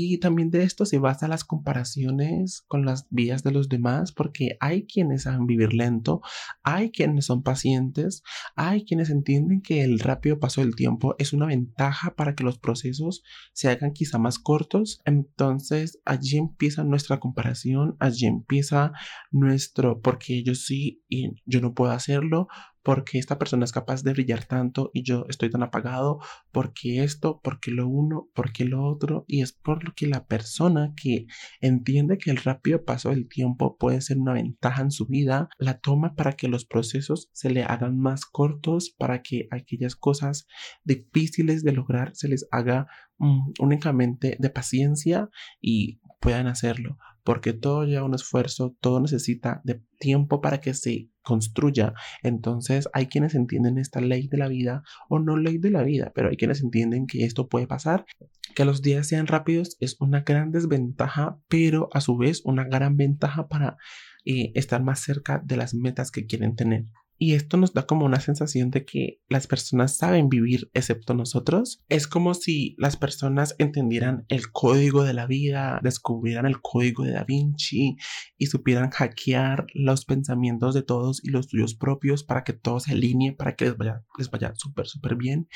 y 0.00 0.18
también 0.18 0.50
de 0.50 0.62
esto 0.62 0.86
se 0.86 1.00
basa 1.00 1.26
las 1.26 1.42
comparaciones 1.42 2.62
con 2.68 2.84
las 2.84 3.08
vidas 3.10 3.42
de 3.42 3.50
los 3.50 3.68
demás, 3.68 4.12
porque 4.12 4.56
hay 4.60 4.86
quienes 4.86 5.24
saben 5.24 5.46
vivir 5.46 5.74
lento, 5.74 6.20
hay 6.62 6.92
quienes 6.92 7.26
son 7.26 7.42
pacientes, 7.42 8.22
hay 8.54 8.84
quienes 8.84 9.10
entienden 9.10 9.60
que 9.60 9.82
el 9.82 9.98
rápido 9.98 10.38
paso 10.38 10.60
del 10.60 10.76
tiempo 10.76 11.16
es 11.18 11.32
una 11.32 11.46
ventaja 11.46 12.14
para 12.14 12.36
que 12.36 12.44
los 12.44 12.58
procesos 12.60 13.24
se 13.52 13.70
hagan 13.70 13.92
quizá 13.92 14.18
más 14.18 14.38
cortos. 14.38 15.00
Entonces 15.04 16.00
allí 16.04 16.38
empieza 16.38 16.84
nuestra 16.84 17.18
comparación, 17.18 17.96
allí 17.98 18.26
empieza 18.26 18.92
nuestro 19.32 20.00
porque 20.00 20.44
yo 20.44 20.54
sí 20.54 21.02
y 21.08 21.32
yo 21.44 21.60
no 21.60 21.74
puedo 21.74 21.90
hacerlo, 21.90 22.46
porque 22.88 23.18
esta 23.18 23.38
persona 23.38 23.66
es 23.66 23.72
capaz 23.72 24.02
de 24.02 24.14
brillar 24.14 24.46
tanto 24.46 24.90
y 24.94 25.02
yo 25.02 25.26
estoy 25.28 25.50
tan 25.50 25.62
apagado, 25.62 26.20
porque 26.50 27.04
esto, 27.04 27.38
porque 27.44 27.70
lo 27.70 27.86
uno, 27.86 28.30
porque 28.32 28.64
lo 28.64 28.82
otro, 28.82 29.26
y 29.28 29.42
es 29.42 29.52
por 29.52 29.84
lo 29.84 29.92
que 29.94 30.06
la 30.06 30.24
persona 30.24 30.94
que 30.96 31.26
entiende 31.60 32.16
que 32.16 32.30
el 32.30 32.38
rápido 32.38 32.86
paso 32.86 33.10
del 33.10 33.28
tiempo 33.28 33.76
puede 33.76 34.00
ser 34.00 34.16
una 34.16 34.32
ventaja 34.32 34.80
en 34.80 34.90
su 34.90 35.04
vida, 35.04 35.50
la 35.58 35.80
toma 35.80 36.14
para 36.14 36.32
que 36.32 36.48
los 36.48 36.64
procesos 36.64 37.28
se 37.34 37.50
le 37.50 37.62
hagan 37.62 37.98
más 37.98 38.24
cortos, 38.24 38.88
para 38.96 39.20
que 39.20 39.48
aquellas 39.50 39.94
cosas 39.94 40.46
difíciles 40.82 41.64
de 41.64 41.72
lograr 41.72 42.16
se 42.16 42.28
les 42.28 42.48
haga 42.50 42.86
mm, 43.18 43.50
únicamente 43.60 44.38
de 44.38 44.48
paciencia 44.48 45.28
y 45.60 46.00
puedan 46.20 46.46
hacerlo, 46.46 46.98
porque 47.24 47.52
todo 47.52 47.84
lleva 47.84 48.04
un 48.04 48.14
esfuerzo, 48.14 48.76
todo 48.80 49.00
necesita 49.00 49.60
de 49.64 49.82
tiempo 49.98 50.40
para 50.40 50.60
que 50.60 50.74
se 50.74 51.10
construya. 51.22 51.94
Entonces 52.22 52.88
hay 52.92 53.06
quienes 53.06 53.34
entienden 53.34 53.78
esta 53.78 54.00
ley 54.00 54.28
de 54.28 54.38
la 54.38 54.48
vida 54.48 54.82
o 55.08 55.18
no 55.18 55.36
ley 55.36 55.58
de 55.58 55.70
la 55.70 55.82
vida, 55.82 56.12
pero 56.14 56.30
hay 56.30 56.36
quienes 56.36 56.62
entienden 56.62 57.06
que 57.06 57.24
esto 57.24 57.48
puede 57.48 57.66
pasar, 57.66 58.06
que 58.54 58.64
los 58.64 58.82
días 58.82 59.06
sean 59.06 59.26
rápidos 59.26 59.76
es 59.80 59.96
una 60.00 60.22
gran 60.22 60.52
desventaja, 60.52 61.38
pero 61.48 61.88
a 61.92 62.00
su 62.00 62.16
vez 62.16 62.42
una 62.44 62.64
gran 62.64 62.96
ventaja 62.96 63.48
para 63.48 63.76
eh, 64.24 64.52
estar 64.54 64.82
más 64.82 65.00
cerca 65.00 65.40
de 65.44 65.56
las 65.56 65.74
metas 65.74 66.10
que 66.10 66.26
quieren 66.26 66.56
tener. 66.56 66.84
Y 67.20 67.34
esto 67.34 67.56
nos 67.56 67.74
da 67.74 67.84
como 67.84 68.06
una 68.06 68.20
sensación 68.20 68.70
de 68.70 68.84
que 68.84 69.20
las 69.28 69.48
personas 69.48 69.96
saben 69.96 70.28
vivir 70.28 70.70
excepto 70.72 71.14
nosotros. 71.14 71.82
Es 71.88 72.06
como 72.06 72.32
si 72.34 72.76
las 72.78 72.96
personas 72.96 73.56
entendieran 73.58 74.24
el 74.28 74.52
código 74.52 75.02
de 75.02 75.14
la 75.14 75.26
vida, 75.26 75.80
descubrieran 75.82 76.46
el 76.46 76.60
código 76.60 77.02
de 77.02 77.10
Da 77.10 77.24
Vinci 77.24 77.96
y 78.36 78.46
supieran 78.46 78.90
hackear 78.90 79.66
los 79.74 80.04
pensamientos 80.04 80.74
de 80.74 80.82
todos 80.82 81.22
y 81.24 81.30
los 81.30 81.48
tuyos 81.48 81.74
propios 81.74 82.22
para 82.22 82.44
que 82.44 82.52
todo 82.52 82.78
se 82.78 82.92
alinee, 82.92 83.32
para 83.32 83.56
que 83.56 83.64
les 83.64 83.76
vaya, 83.76 84.04
les 84.16 84.30
vaya 84.30 84.52
súper, 84.54 84.86
súper 84.86 85.16
bien. 85.16 85.48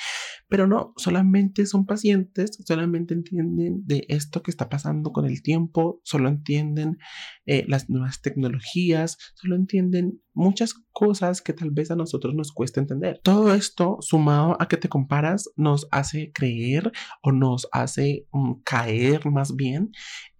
Pero 0.48 0.66
no, 0.66 0.92
solamente 0.96 1.66
son 1.66 1.86
pacientes, 1.86 2.58
solamente 2.66 3.14
entienden 3.14 3.86
de 3.86 4.04
esto 4.08 4.42
que 4.42 4.50
está 4.50 4.68
pasando 4.68 5.12
con 5.12 5.26
el 5.26 5.42
tiempo, 5.42 6.00
solo 6.02 6.28
entienden 6.28 6.98
eh, 7.46 7.64
las 7.68 7.88
nuevas 7.88 8.20
tecnologías, 8.20 9.16
solo 9.34 9.54
entienden 9.54 10.20
muchas 10.34 10.74
cosas 10.92 11.40
que 11.42 11.52
tal 11.52 11.70
vez 11.70 11.90
a 11.90 11.96
nosotros 11.96 12.34
nos 12.34 12.52
cuesta 12.52 12.80
entender. 12.80 13.20
Todo 13.22 13.54
esto 13.54 13.98
sumado 14.00 14.56
a 14.60 14.68
que 14.68 14.76
te 14.76 14.88
comparas 14.88 15.50
nos 15.56 15.86
hace 15.90 16.32
creer 16.32 16.92
o 17.22 17.32
nos 17.32 17.68
hace 17.72 18.26
mm, 18.32 18.62
caer 18.64 19.30
más 19.30 19.54
bien 19.56 19.92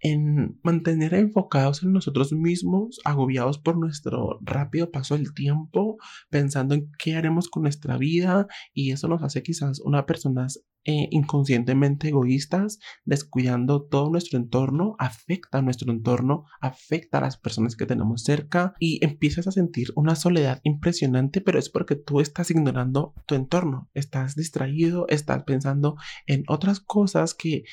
en 0.03 0.59
mantener 0.63 1.13
enfocados 1.13 1.81
en 1.81 1.93
nosotros 1.93 2.33
mismos, 2.33 2.99
agobiados 3.05 3.57
por 3.57 3.77
nuestro 3.77 4.37
rápido 4.41 4.91
paso 4.91 5.15
del 5.15 5.33
tiempo, 5.33 5.97
pensando 6.29 6.75
en 6.75 6.91
qué 6.99 7.15
haremos 7.15 7.47
con 7.49 7.63
nuestra 7.63 7.97
vida 7.97 8.47
y 8.73 8.91
eso 8.91 9.07
nos 9.07 9.23
hace 9.23 9.41
quizás 9.41 9.79
una 9.79 10.05
personas 10.05 10.65
eh, 10.85 11.07
inconscientemente 11.11 12.09
egoístas, 12.09 12.79
descuidando 13.05 13.83
todo 13.83 14.09
nuestro 14.09 14.37
entorno, 14.37 14.97
afecta 14.99 15.59
a 15.59 15.61
nuestro 15.61 15.93
entorno, 15.93 16.43
afecta 16.59 17.19
a 17.19 17.21
las 17.21 17.37
personas 17.37 17.77
que 17.77 17.85
tenemos 17.85 18.23
cerca 18.23 18.73
y 18.79 18.99
empiezas 19.01 19.47
a 19.47 19.53
sentir 19.53 19.93
una 19.95 20.15
soledad 20.15 20.59
impresionante, 20.63 21.39
pero 21.39 21.57
es 21.57 21.69
porque 21.69 21.95
tú 21.95 22.19
estás 22.19 22.51
ignorando 22.51 23.13
tu 23.25 23.35
entorno, 23.35 23.89
estás 23.93 24.35
distraído, 24.35 25.05
estás 25.07 25.43
pensando 25.43 25.95
en 26.27 26.43
otras 26.47 26.81
cosas 26.81 27.33
que 27.33 27.63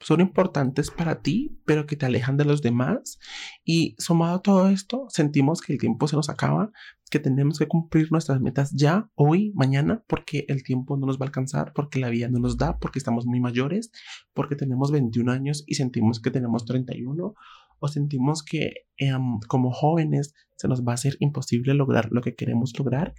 son 0.00 0.20
importantes 0.20 0.90
para 0.90 1.22
ti, 1.22 1.58
pero 1.64 1.86
que 1.86 1.96
te 1.96 2.06
alejan 2.06 2.36
de 2.36 2.44
los 2.44 2.62
demás. 2.62 3.18
Y 3.64 3.94
sumado 3.98 4.36
a 4.36 4.42
todo 4.42 4.68
esto, 4.68 5.06
sentimos 5.08 5.60
que 5.60 5.72
el 5.72 5.78
tiempo 5.78 6.06
se 6.06 6.16
nos 6.16 6.28
acaba, 6.28 6.70
que 7.10 7.18
tenemos 7.18 7.58
que 7.58 7.66
cumplir 7.66 8.12
nuestras 8.12 8.40
metas 8.40 8.70
ya, 8.72 9.10
hoy, 9.14 9.52
mañana, 9.54 10.04
porque 10.06 10.44
el 10.48 10.62
tiempo 10.62 10.96
no 10.96 11.06
nos 11.06 11.18
va 11.18 11.24
a 11.24 11.28
alcanzar, 11.28 11.72
porque 11.74 11.98
la 11.98 12.10
vida 12.10 12.28
no 12.28 12.38
nos 12.38 12.58
da, 12.58 12.78
porque 12.78 12.98
estamos 12.98 13.26
muy 13.26 13.40
mayores, 13.40 13.90
porque 14.34 14.56
tenemos 14.56 14.92
21 14.92 15.32
años 15.32 15.64
y 15.66 15.74
sentimos 15.74 16.20
que 16.20 16.30
tenemos 16.30 16.64
31 16.64 17.34
o 17.80 17.88
sentimos 17.88 18.42
que 18.42 18.86
em, 18.96 19.38
como 19.48 19.70
jóvenes 19.70 20.34
se 20.56 20.68
nos 20.68 20.82
va 20.84 20.92
a 20.92 20.94
hacer 20.94 21.16
imposible 21.20 21.74
lograr 21.74 22.08
lo 22.10 22.20
que 22.20 22.34
queremos 22.34 22.72
lograr 22.76 23.14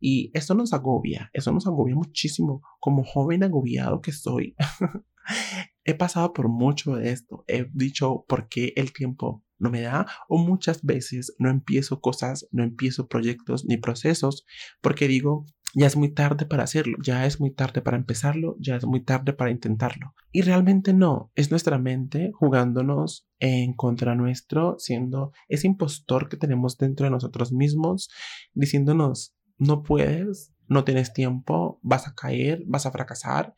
y 0.00 0.30
eso 0.34 0.54
nos 0.54 0.72
agobia, 0.72 1.30
eso 1.32 1.52
nos 1.52 1.66
agobia 1.66 1.96
muchísimo 1.96 2.62
como 2.78 3.02
joven 3.02 3.42
agobiado 3.42 4.00
que 4.00 4.12
soy. 4.12 4.54
He 5.84 5.94
pasado 5.94 6.32
por 6.32 6.48
mucho 6.48 6.96
de 6.96 7.10
esto, 7.10 7.44
he 7.46 7.66
dicho 7.72 8.24
por 8.26 8.48
qué 8.48 8.72
el 8.76 8.92
tiempo 8.92 9.44
no 9.58 9.70
me 9.70 9.82
da 9.82 10.06
o 10.28 10.38
muchas 10.38 10.82
veces 10.82 11.34
no 11.38 11.50
empiezo 11.50 12.00
cosas, 12.00 12.48
no 12.50 12.64
empiezo 12.64 13.08
proyectos 13.08 13.64
ni 13.64 13.76
procesos 13.76 14.44
porque 14.80 15.08
digo, 15.08 15.46
ya 15.74 15.86
es 15.86 15.96
muy 15.96 16.10
tarde 16.10 16.46
para 16.46 16.62
hacerlo, 16.62 16.96
ya 17.02 17.26
es 17.26 17.40
muy 17.40 17.50
tarde 17.50 17.82
para 17.82 17.96
empezarlo, 17.96 18.56
ya 18.60 18.76
es 18.76 18.86
muy 18.86 19.02
tarde 19.02 19.32
para 19.32 19.50
intentarlo. 19.50 20.14
Y 20.30 20.42
realmente 20.42 20.92
no, 20.92 21.32
es 21.34 21.50
nuestra 21.50 21.78
mente 21.78 22.30
jugándonos 22.32 23.26
en 23.40 23.74
contra 23.74 24.14
nuestro, 24.14 24.76
siendo 24.78 25.32
ese 25.48 25.66
impostor 25.66 26.28
que 26.28 26.36
tenemos 26.36 26.78
dentro 26.78 27.04
de 27.04 27.10
nosotros 27.10 27.52
mismos, 27.52 28.08
diciéndonos, 28.52 29.34
no 29.58 29.82
puedes, 29.82 30.53
no 30.68 30.84
tienes 30.84 31.12
tiempo, 31.12 31.78
vas 31.82 32.08
a 32.08 32.14
caer, 32.14 32.62
vas 32.66 32.86
a 32.86 32.90
fracasar, 32.90 33.54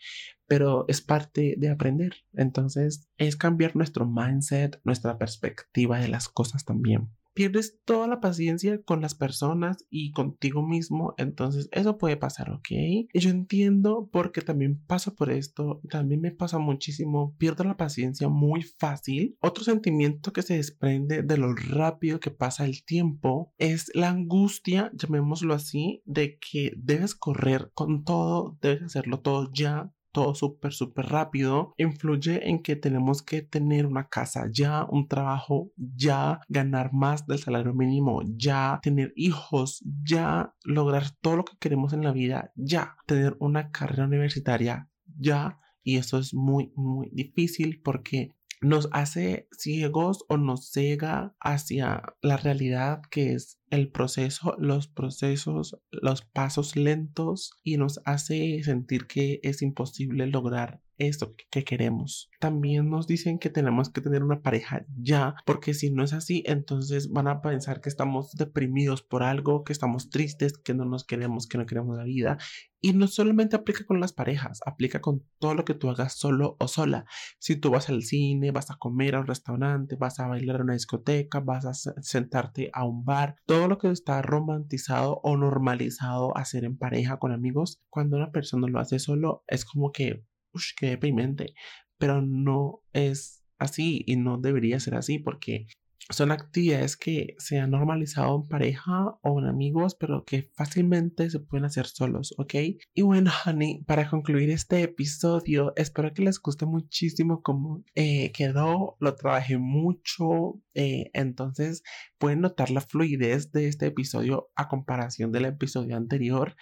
pero 0.46 0.84
es 0.88 1.00
parte 1.00 1.54
de 1.58 1.70
aprender. 1.70 2.24
Entonces 2.32 3.08
es 3.18 3.36
cambiar 3.36 3.76
nuestro 3.76 4.06
mindset, 4.06 4.80
nuestra 4.84 5.18
perspectiva 5.18 5.98
de 5.98 6.08
las 6.08 6.28
cosas 6.28 6.64
también. 6.64 7.10
Pierdes 7.36 7.78
toda 7.84 8.08
la 8.08 8.18
paciencia 8.18 8.80
con 8.80 9.02
las 9.02 9.14
personas 9.14 9.84
y 9.90 10.12
contigo 10.12 10.66
mismo, 10.66 11.12
entonces 11.18 11.68
eso 11.70 11.98
puede 11.98 12.16
pasar, 12.16 12.50
¿ok? 12.50 12.70
Y 12.70 13.08
yo 13.12 13.28
entiendo 13.28 14.08
porque 14.10 14.40
también 14.40 14.82
paso 14.86 15.14
por 15.14 15.30
esto, 15.30 15.82
también 15.90 16.22
me 16.22 16.30
pasa 16.30 16.58
muchísimo, 16.58 17.36
pierdo 17.36 17.64
la 17.64 17.76
paciencia 17.76 18.30
muy 18.30 18.62
fácil. 18.62 19.36
Otro 19.40 19.64
sentimiento 19.64 20.32
que 20.32 20.40
se 20.40 20.56
desprende 20.56 21.22
de 21.22 21.36
lo 21.36 21.54
rápido 21.54 22.20
que 22.20 22.30
pasa 22.30 22.64
el 22.64 22.82
tiempo 22.86 23.52
es 23.58 23.90
la 23.92 24.08
angustia, 24.08 24.90
llamémoslo 24.94 25.52
así, 25.52 26.00
de 26.06 26.38
que 26.38 26.72
debes 26.78 27.14
correr 27.14 27.70
con 27.74 28.04
todo, 28.04 28.56
debes 28.62 28.82
hacerlo 28.82 29.20
todo 29.20 29.50
ya, 29.52 29.92
todo 30.16 30.34
súper, 30.34 30.72
súper 30.72 31.04
rápido, 31.04 31.74
influye 31.76 32.48
en 32.48 32.62
que 32.62 32.74
tenemos 32.74 33.20
que 33.20 33.42
tener 33.42 33.84
una 33.84 34.08
casa 34.08 34.48
ya, 34.50 34.86
un 34.88 35.08
trabajo 35.08 35.72
ya, 35.76 36.40
ganar 36.48 36.94
más 36.94 37.26
del 37.26 37.38
salario 37.38 37.74
mínimo 37.74 38.22
ya, 38.34 38.80
tener 38.82 39.12
hijos 39.14 39.84
ya, 40.02 40.54
lograr 40.64 41.10
todo 41.20 41.36
lo 41.36 41.44
que 41.44 41.58
queremos 41.60 41.92
en 41.92 42.02
la 42.02 42.12
vida 42.12 42.50
ya, 42.56 42.96
tener 43.04 43.36
una 43.40 43.70
carrera 43.70 44.06
universitaria 44.06 44.88
ya. 45.18 45.60
Y 45.82 45.98
eso 45.98 46.18
es 46.18 46.32
muy, 46.32 46.72
muy 46.76 47.10
difícil 47.12 47.82
porque 47.84 48.34
nos 48.62 48.88
hace 48.92 49.48
ciegos 49.52 50.24
o 50.30 50.38
nos 50.38 50.70
cega 50.70 51.36
hacia 51.40 52.02
la 52.22 52.38
realidad 52.38 53.02
que 53.10 53.34
es 53.34 53.55
el 53.70 53.90
proceso, 53.90 54.54
los 54.58 54.88
procesos, 54.88 55.78
los 55.90 56.22
pasos 56.22 56.76
lentos 56.76 57.52
y 57.62 57.76
nos 57.76 58.00
hace 58.04 58.62
sentir 58.62 59.06
que 59.06 59.40
es 59.42 59.62
imposible 59.62 60.26
lograr 60.26 60.80
esto 60.98 61.34
que 61.50 61.64
queremos. 61.64 62.30
También 62.40 62.90
nos 62.90 63.06
dicen 63.06 63.38
que 63.38 63.50
tenemos 63.50 63.90
que 63.90 64.00
tener 64.00 64.22
una 64.22 64.42
pareja 64.42 64.86
ya, 64.98 65.34
porque 65.44 65.74
si 65.74 65.90
no 65.90 66.04
es 66.04 66.12
así, 66.12 66.42
entonces 66.46 67.10
van 67.10 67.28
a 67.28 67.40
pensar 67.40 67.80
que 67.80 67.88
estamos 67.88 68.32
deprimidos 68.32 69.02
por 69.02 69.22
algo, 69.22 69.64
que 69.64 69.72
estamos 69.72 70.10
tristes, 70.10 70.58
que 70.58 70.74
no 70.74 70.84
nos 70.84 71.04
queremos, 71.04 71.46
que 71.46 71.58
no 71.58 71.66
queremos 71.66 71.96
la 71.96 72.04
vida. 72.04 72.38
Y 72.80 72.92
no 72.92 73.08
solamente 73.08 73.56
aplica 73.56 73.84
con 73.84 74.00
las 74.00 74.12
parejas, 74.12 74.60
aplica 74.64 75.00
con 75.00 75.24
todo 75.38 75.54
lo 75.54 75.64
que 75.64 75.74
tú 75.74 75.88
hagas 75.88 76.16
solo 76.16 76.56
o 76.60 76.68
sola. 76.68 77.06
Si 77.38 77.56
tú 77.56 77.70
vas 77.70 77.88
al 77.88 78.02
cine, 78.02 78.52
vas 78.52 78.70
a 78.70 78.76
comer 78.76 79.16
a 79.16 79.20
un 79.20 79.26
restaurante, 79.26 79.96
vas 79.96 80.20
a 80.20 80.28
bailar 80.28 80.60
a 80.60 80.64
una 80.64 80.74
discoteca, 80.74 81.40
vas 81.40 81.64
a 81.64 81.74
sentarte 82.02 82.70
a 82.72 82.84
un 82.84 83.04
bar, 83.04 83.36
todo 83.46 83.66
lo 83.66 83.78
que 83.78 83.90
está 83.90 84.22
romantizado 84.22 85.20
o 85.22 85.36
normalizado 85.36 86.36
hacer 86.36 86.64
en 86.64 86.76
pareja 86.76 87.18
con 87.18 87.32
amigos, 87.32 87.82
cuando 87.88 88.16
una 88.16 88.30
persona 88.30 88.68
lo 88.68 88.78
hace 88.78 88.98
solo, 88.98 89.42
es 89.46 89.64
como 89.64 89.90
que, 89.90 90.24
uff, 90.56 90.72
qué 90.76 90.90
deprimente, 90.90 91.54
pero 91.98 92.22
no 92.22 92.82
es 92.92 93.44
así 93.58 94.02
y 94.06 94.16
no 94.16 94.38
debería 94.38 94.80
ser 94.80 94.94
así 94.96 95.18
porque 95.18 95.66
son 96.10 96.30
actividades 96.30 96.96
que 96.96 97.34
se 97.38 97.58
han 97.58 97.70
normalizado 97.70 98.36
en 98.36 98.48
pareja 98.48 99.18
o 99.22 99.40
en 99.40 99.46
amigos, 99.46 99.96
pero 99.96 100.24
que 100.24 100.50
fácilmente 100.54 101.28
se 101.30 101.40
pueden 101.40 101.64
hacer 101.64 101.86
solos, 101.86 102.34
¿ok? 102.38 102.54
Y 102.94 103.02
bueno, 103.02 103.30
honey, 103.46 103.82
para 103.84 104.08
concluir 104.08 104.50
este 104.50 104.82
episodio, 104.82 105.72
espero 105.76 106.12
que 106.12 106.22
les 106.22 106.40
guste 106.40 106.64
muchísimo 106.66 107.42
cómo 107.42 107.82
eh, 107.94 108.30
quedó, 108.32 108.96
lo 109.00 109.14
trabajé 109.16 109.58
mucho, 109.58 110.60
eh, 110.74 111.10
entonces 111.12 111.82
pueden 112.18 112.40
notar 112.40 112.70
la 112.70 112.80
fluidez 112.80 113.52
de 113.52 113.68
este 113.68 113.86
episodio 113.86 114.50
a 114.56 114.68
comparación 114.68 115.32
del 115.32 115.46
episodio 115.46 115.96
anterior. 115.96 116.56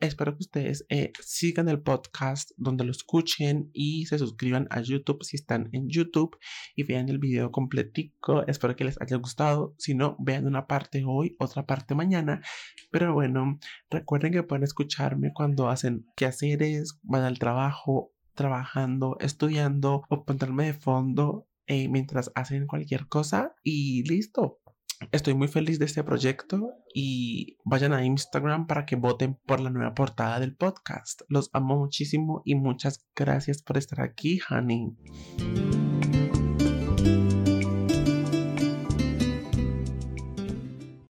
Espero 0.00 0.32
que 0.32 0.44
ustedes 0.44 0.84
eh, 0.88 1.12
sigan 1.20 1.68
el 1.68 1.80
podcast 1.80 2.50
donde 2.56 2.84
lo 2.84 2.90
escuchen 2.90 3.70
y 3.72 4.06
se 4.06 4.18
suscriban 4.18 4.66
a 4.70 4.80
YouTube 4.80 5.24
si 5.24 5.36
están 5.36 5.68
en 5.72 5.88
YouTube 5.88 6.36
y 6.74 6.82
vean 6.82 7.08
el 7.08 7.18
video 7.18 7.50
completico. 7.50 8.46
Espero 8.46 8.76
que 8.76 8.84
les 8.84 9.00
haya 9.00 9.16
gustado. 9.16 9.74
Si 9.78 9.94
no, 9.94 10.16
vean 10.18 10.46
una 10.46 10.66
parte 10.66 11.04
hoy, 11.06 11.36
otra 11.38 11.66
parte 11.66 11.94
mañana. 11.94 12.42
Pero 12.90 13.14
bueno, 13.14 13.58
recuerden 13.90 14.32
que 14.32 14.42
pueden 14.42 14.64
escucharme 14.64 15.32
cuando 15.32 15.68
hacen 15.68 16.06
quehaceres, 16.16 16.98
van 17.02 17.22
al 17.22 17.38
trabajo, 17.38 18.12
trabajando, 18.34 19.16
estudiando 19.20 20.02
o 20.08 20.24
ponerme 20.24 20.66
de 20.66 20.74
fondo 20.74 21.46
eh, 21.66 21.88
mientras 21.88 22.30
hacen 22.34 22.66
cualquier 22.66 23.06
cosa 23.06 23.54
y 23.62 24.02
listo. 24.08 24.60
Estoy 25.12 25.34
muy 25.34 25.48
feliz 25.48 25.78
de 25.78 25.84
este 25.84 26.02
proyecto 26.02 26.72
y 26.92 27.58
vayan 27.64 27.92
a 27.92 28.04
Instagram 28.04 28.66
para 28.66 28.86
que 28.86 28.96
voten 28.96 29.38
por 29.46 29.60
la 29.60 29.70
nueva 29.70 29.94
portada 29.94 30.40
del 30.40 30.54
podcast. 30.54 31.22
Los 31.28 31.50
amo 31.52 31.76
muchísimo 31.76 32.42
y 32.44 32.54
muchas 32.54 33.06
gracias 33.14 33.62
por 33.62 33.78
estar 33.78 34.00
aquí, 34.00 34.40
honey. 34.50 34.96